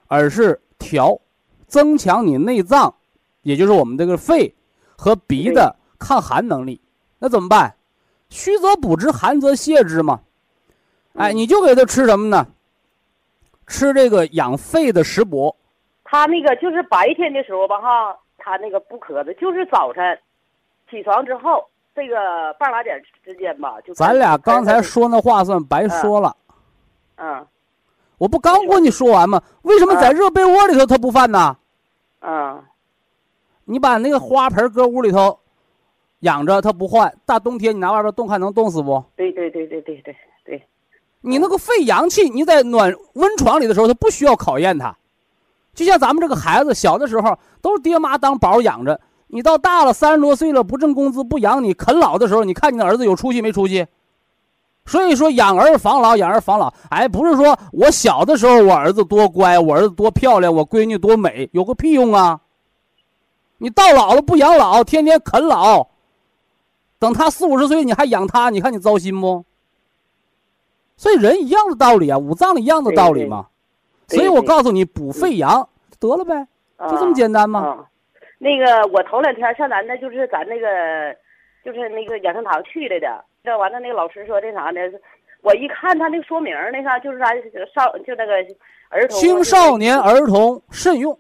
[0.07, 1.19] 而是调，
[1.67, 2.93] 增强你内脏，
[3.41, 4.55] 也就是我们这个肺
[4.95, 6.79] 和鼻的抗寒能力。
[7.19, 7.75] 那怎么办？
[8.29, 10.21] 虚则补之，寒则泻之嘛。
[11.13, 12.47] 哎，你就给他吃什么呢？
[13.67, 15.55] 吃这个养肺的食补。
[16.05, 20.17] 他那个就是白天的时候吧，哈，他那个不咳嗽，就是早晨
[20.89, 23.93] 起床之后这个半拉点之间吧，就。
[23.95, 26.33] 咱俩刚才说那话算白说了。
[27.17, 27.45] 嗯。
[28.17, 29.41] 我不刚跟你说完吗？
[29.63, 31.57] 为什么在热被窝里头他不犯呢？
[32.21, 32.63] 嗯。
[33.65, 35.39] 你把那个花盆搁屋里头
[36.19, 37.13] 养着，他不换。
[37.25, 39.03] 大冬天你拿外边冻，看能冻死不？
[39.15, 40.63] 对对对对对对对。
[41.21, 44.95] 你那个肺阳气，你在暖温床里的时候，他不需要考验他。
[45.75, 48.99] 就像咱们这个孩子小的时候，都是爹妈当宝养着。
[49.27, 53.85] 你到大了三十多岁了，不挣工资不养你，啃老的时候，你看你的儿子有出息没出息？
[54.85, 62.39] 所以说养儿防老，养儿防老，哎，不是说我小的时候我儿子多乖，我儿子多漂亮，我闺女多美，有个屁用啊！
[63.57, 65.87] 你到老了不养老，天天啃老，
[66.99, 69.43] 等他四五十岁你还养他，你看你糟心不？
[70.97, 73.47] 所以人一样的道理啊，五脏一样的道理嘛。
[74.07, 75.67] 所以我告诉你，补肺阳
[75.99, 76.47] 得了呗，
[76.89, 77.85] 就这么简单吗？
[78.37, 81.15] 那个我头两天上咱那就是咱那个，
[81.63, 83.23] 就是那个养生堂去来的。
[83.43, 84.79] 这完了，那个老师说那啥呢？
[85.41, 87.27] 我一看他那个说明，那啥就是啥
[87.73, 88.33] 少就那个
[88.89, 91.17] 儿童青少年儿童慎用。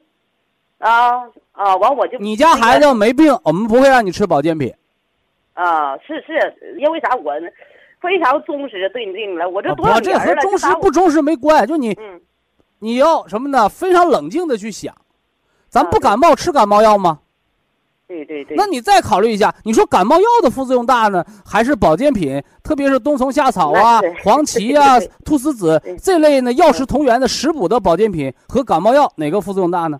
[0.79, 1.23] 啊
[1.53, 1.75] 啊！
[1.77, 4.73] 完我就你家孩子没病，我们不会让你吃保健品。
[5.53, 7.15] 啊，是是，因为啥？
[7.15, 7.31] 我
[8.01, 11.97] 非常忠实对你对你了，我这多我这和忠实不忠实没关，就你。
[12.85, 12.87] 嗯。
[12.87, 13.67] 你要什么呢？
[13.67, 14.93] 非常冷静的去想，
[15.69, 17.19] 咱不感冒吃感冒药吗？
[18.07, 18.55] 对对对。
[18.55, 29.99] 那你再考虑一下，你说感冒药的副作用大呢，还是保健品，特别是冬虫夏草啊、黄芪啊、 菟丝子这类呢药食同源的食补的保健品和感冒药哪个副作用大呢？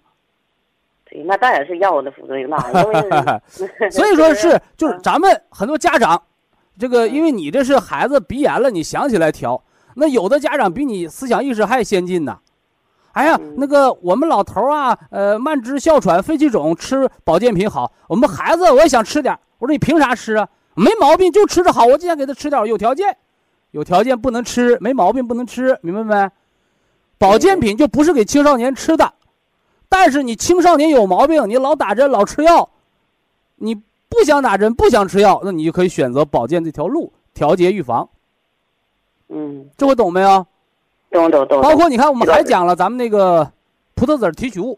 [1.09, 2.59] 对，那当然是药的副作用大。
[3.89, 6.21] 所以说是就是咱们很多家长，
[6.77, 9.63] 这个因为你这是孩子鼻炎了，你想起来调，
[9.95, 12.37] 那有的家长比你思想意识还先进呢。
[13.15, 17.89] 哎呀，那个我们老头啊，呃，慢支、哮喘、肺气肿吃保健品好。
[18.09, 19.33] 我们孩子我也想吃点。
[19.57, 20.45] 我说你凭啥吃啊？
[20.73, 21.85] 没毛病就吃着好。
[21.85, 23.15] 我就想给他吃点，有条件，
[23.71, 26.29] 有条件不能吃，没毛病不能吃，明白没？
[27.17, 29.13] 保健品就不是给青少年吃的。
[29.87, 32.69] 但是你青少年有毛病，你老打针老吃药，
[33.55, 38.09] 你不想打针不想吃药，那你就可以选择保健这条路，调节预防。
[39.29, 40.45] 嗯，这回懂没有？
[41.15, 41.61] 懂懂懂。
[41.61, 43.49] 包括你看，我们还讲了咱们那个
[43.95, 44.77] 葡萄籽提取物，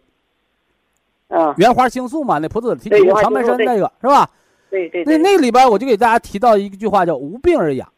[1.29, 4.29] 嗯，原花青素嘛，那葡萄籽提取物，长白山那个是吧？
[4.69, 5.03] 对对。
[5.05, 7.91] 那那里边我就给大家提到一句话，叫“无病而养”，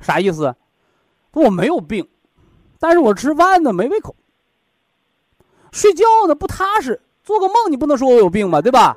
[0.00, 0.54] 啥意思？
[1.32, 2.08] 我没有病，
[2.80, 4.16] 但是我吃饭呢没胃口，
[5.70, 8.96] 睡觉呢不踏实，做个梦你不能说我有病吧，对吧？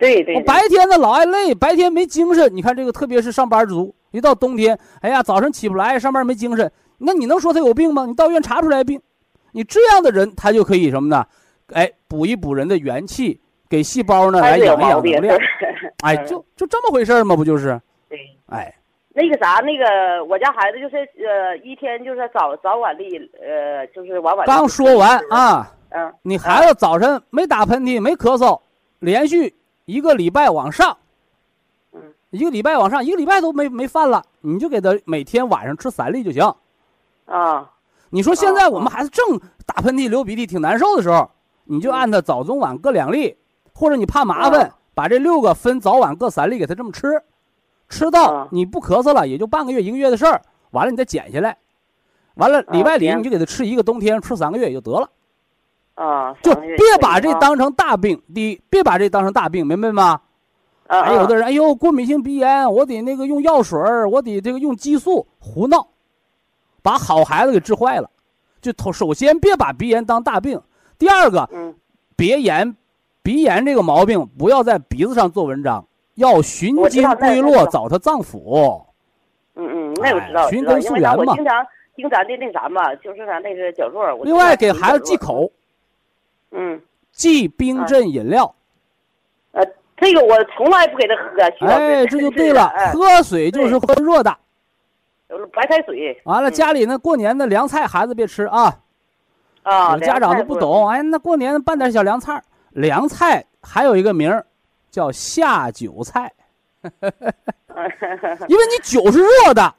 [0.00, 0.36] 对对。
[0.36, 2.56] 我白天呢老爱累，白天没精神。
[2.56, 3.94] 你看这个，特别是上班族。
[4.10, 8.04] 一到冬天，哎呀，早上起不来，上班没精神，那你能说他有病吗？
[8.06, 9.00] 你到医院查不出来病，
[9.52, 11.24] 你这样的人他就可以什么呢？
[11.72, 15.38] 哎，补一补人的元气，给细胞呢来养一养能量。
[16.04, 17.34] 哎，就就这么回事吗？
[17.36, 17.80] 不就是？
[18.08, 18.18] 对。
[18.46, 18.74] 哎，
[19.14, 20.96] 那个啥，那个我家孩子就是
[21.26, 23.02] 呃，一天就是早早晚的
[23.40, 24.46] 呃，就是晚晚。
[24.46, 28.60] 刚说完啊，嗯，你孩子早晨没打喷嚏，没咳嗽，
[29.00, 30.96] 连续一个礼拜往上。
[32.30, 36.54] 一个礼拜往上，一个礼拜都没没犯了，你就给他每天晚上吃三粒就行。
[37.28, 37.70] 啊，
[38.10, 41.30] 你说现在我们孩子正打喷嚏、流鼻涕挺难受的时候，
[41.64, 43.36] 你就按他早中晚各两粒，
[43.74, 47.22] 或者你怕麻烦，把这六个分早晚各三粒给他这么吃，
[47.88, 51.58] 吃到你不咳嗽了，也就半个月一个月的事儿，完了你再减下来，
[52.34, 55.10] 完了里外里你就给他吃一个冬天，吃三个月也就得了。
[55.94, 60.20] 啊，就别把这当成大病，第一别把这当成大病，明白吗？
[60.86, 63.78] 还有的人，哎呦，过敏性鼻炎，我得那个用药水
[64.10, 65.88] 我得这个用激素，胡闹，
[66.88, 68.08] 把好孩子给治坏了。
[68.62, 70.58] 就头首先别把鼻炎当大病，
[70.98, 71.46] 第二个，
[72.16, 72.74] 别炎，
[73.22, 78.82] 鼻炎这个毛病不要在鼻子上做文章，要寻经归络，找他脏腑。
[79.54, 81.16] 嗯嗯，那我知道，寻根溯源嘛。
[81.18, 84.24] 我经常听咱的那啥嘛，就是咱那个讲座。
[84.24, 85.52] 另外给孩子忌口。
[86.52, 86.80] 嗯。
[87.12, 88.54] 忌冰镇饮料。
[89.52, 89.62] 呃。
[90.00, 94.36] 这个我从来不给他喝，哎，这就对了，喝水就是喝热的，
[95.52, 96.20] 白开水。
[96.24, 98.78] 完了，家里那过年的凉菜，孩子别吃啊，
[99.62, 104.46] 啊，有家长都不懂，哎，那过年拌点小凉菜凉菜还有一个名儿，
[104.90, 106.32] 叫下酒菜，
[106.82, 109.74] 因为你酒是热的，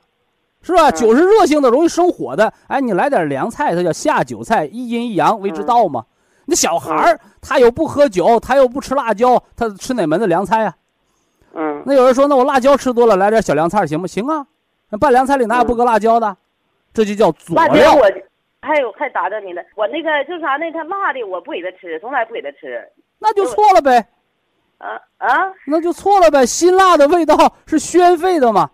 [0.62, 0.92] 是吧？
[0.92, 2.52] 酒是热性的，容易生火的。
[2.68, 6.06] 哎，你来点凉菜，它叫下酒菜，一阴一阳为之道嘛。
[6.46, 10.76] 那小孩儿他又不喝酒，他又不吃辣椒，他吃哪门子凉菜呀？
[11.54, 11.82] 嗯。
[11.86, 14.46] 那有人说，那我辣椒吃多了，来点小凉菜行不行啊？
[14.90, 16.36] 那拌凉菜里哪有不搁辣椒的？
[16.94, 17.94] 这就叫佐料。
[18.62, 22.86] 还有还打着你了，我那个就是啥那他辣的我不给他吃，从来不给他吃，
[23.18, 24.06] 那就错了呗。
[24.78, 26.46] 啊啊，那就错了呗。
[26.46, 27.36] 辛辣的味道
[27.66, 28.70] 是宣肺的嘛，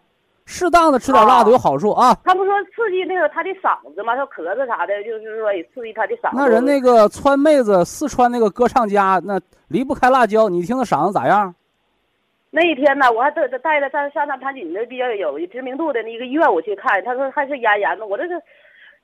[0.46, 2.18] 适当的吃点辣的有好处啊。
[2.24, 4.16] 他不说刺激那个他的嗓子吗？
[4.16, 6.38] 他咳嗽啥的，就是说也刺激他的嗓子。
[6.38, 10.50] 那人那个川妹子，四川那个歌唱家，那离不开辣椒。
[10.50, 11.54] 你听他嗓子咋样？
[12.56, 18.06] 那一天呢，我还带带了上上那盘锦的比较有知名度的那个医院，我去看，他说还是咽炎呢。
[18.06, 18.42] 我这是。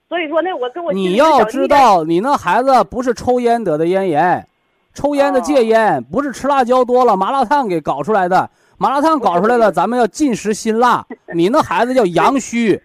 [0.08, 4.47] 所以说，那我跟我你要知道，你那孩子不是抽烟得的咽炎，
[4.93, 8.49] 抽烟的戒烟，不是吃辣椒多了麻辣烫给搞出来的。
[8.78, 11.06] 麻辣烫搞出来了，咱们要禁食辛辣。
[11.34, 12.82] 你那孩子叫阳虚，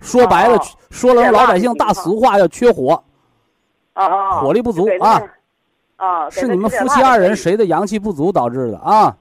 [0.00, 0.58] 说白了，
[0.90, 3.02] 说了老百姓大俗话，叫缺火，
[3.92, 5.22] 啊火力不足啊，
[5.96, 9.16] 啊，是你们夫妻二人谁的阳气不足导致的啊？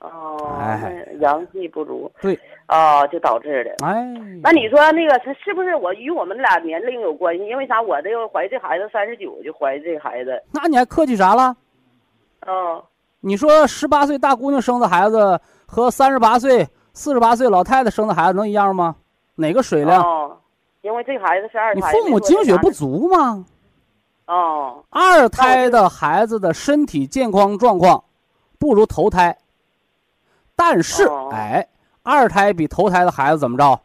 [0.00, 2.38] 哦，哎，阳气不足，对。
[2.68, 3.86] 哦，就导致的。
[3.86, 4.02] 哎，
[4.42, 7.46] 那你说那个是是不是我与我们俩年龄有关系？
[7.46, 7.82] 因为啥？
[7.82, 10.42] 我这个怀这孩子三十九就怀这孩子。
[10.52, 11.56] 那你还客气啥了？
[12.46, 12.84] 哦。
[13.20, 18.96] 你说十八岁大姑娘生的孩子和三十八岁、四十八岁老太太生的孩子能一样吗？
[19.34, 20.02] 哪个水量？
[20.02, 20.38] 哦，
[20.80, 21.80] 因为这孩子是二胎。
[21.80, 23.44] 你父母精血不足吗？
[24.26, 24.82] 哦。
[24.90, 28.02] 二胎的孩子的身体健康状况
[28.58, 29.36] 不如头胎，
[30.60, 31.66] 但是哎。
[32.02, 33.78] 二胎比头胎的孩子怎么着？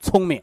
[0.00, 0.42] 聪明。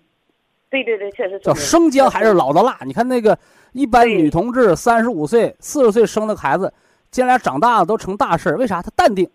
[0.70, 2.78] 对对对，确实叫生姜还是老的辣。
[2.86, 3.38] 你看那个
[3.72, 6.72] 一般女同志三十五岁、四十岁生的孩子，
[7.10, 8.84] 将来长大了都成大事为啥？
[8.84, 9.28] 他淡定。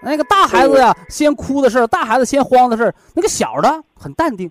[0.00, 4.50] 那个大孩子呀，先哭的事大孩子先慌的事那个小的很淡定。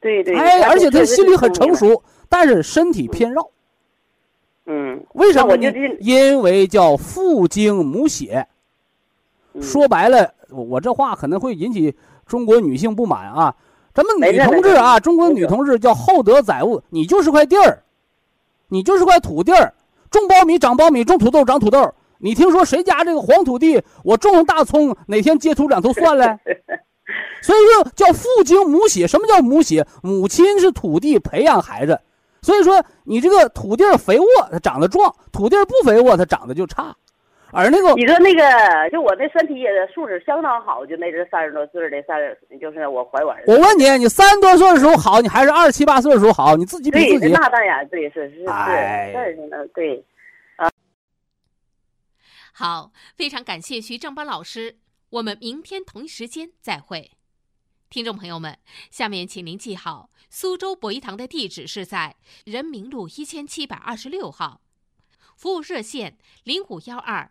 [0.00, 0.38] 对对。
[0.38, 3.50] 哎，而且他心里很成熟，但是身体偏绕。
[4.66, 5.04] 嗯。
[5.14, 5.72] 为什么呢？
[5.98, 8.46] 因为叫父精母血。
[9.60, 10.32] 说白了。
[10.50, 11.96] 我这话可能会引起
[12.26, 13.54] 中国女性不满啊！
[13.92, 17.82] 咱们女同志啊，中国女同志叫厚德载物，你就是块地儿，
[18.68, 19.74] 你就是块土地儿，
[20.10, 21.92] 种苞米长苞米，种土豆长土豆。
[22.18, 26.38] 你听说谁家这个黄土地，我种上大葱，哪天结出两头蒜来？
[27.42, 29.06] 所以说叫父精母血。
[29.06, 29.86] 什么叫母血？
[30.02, 32.00] 母亲是土地培养孩子，
[32.42, 36.96] 所以说你这个土地肥沃，它长得壮；土地不肥沃，它长得就差。
[37.54, 42.18] 而那个，你说那个，就我那身体也素质相当好，就那阵三十多岁的三，
[42.60, 43.52] 就是我怀我儿子。
[43.52, 46.56] 我问你，你三十多岁的时候好，你还是二十七八岁的时候好？
[46.56, 47.28] 你自己比自己。
[47.28, 50.04] 那当然，对，是是是，是，对，
[50.56, 50.68] 啊。
[52.52, 54.78] 好，非常感谢徐正邦老师，
[55.10, 57.12] 我们明天同一时间再会。
[57.88, 58.58] 听众朋友们，
[58.90, 64.60] 下面请您记好，苏州博一堂的地址是在人民路一千七百二十六号，
[65.36, 67.30] 服务热线零五幺二。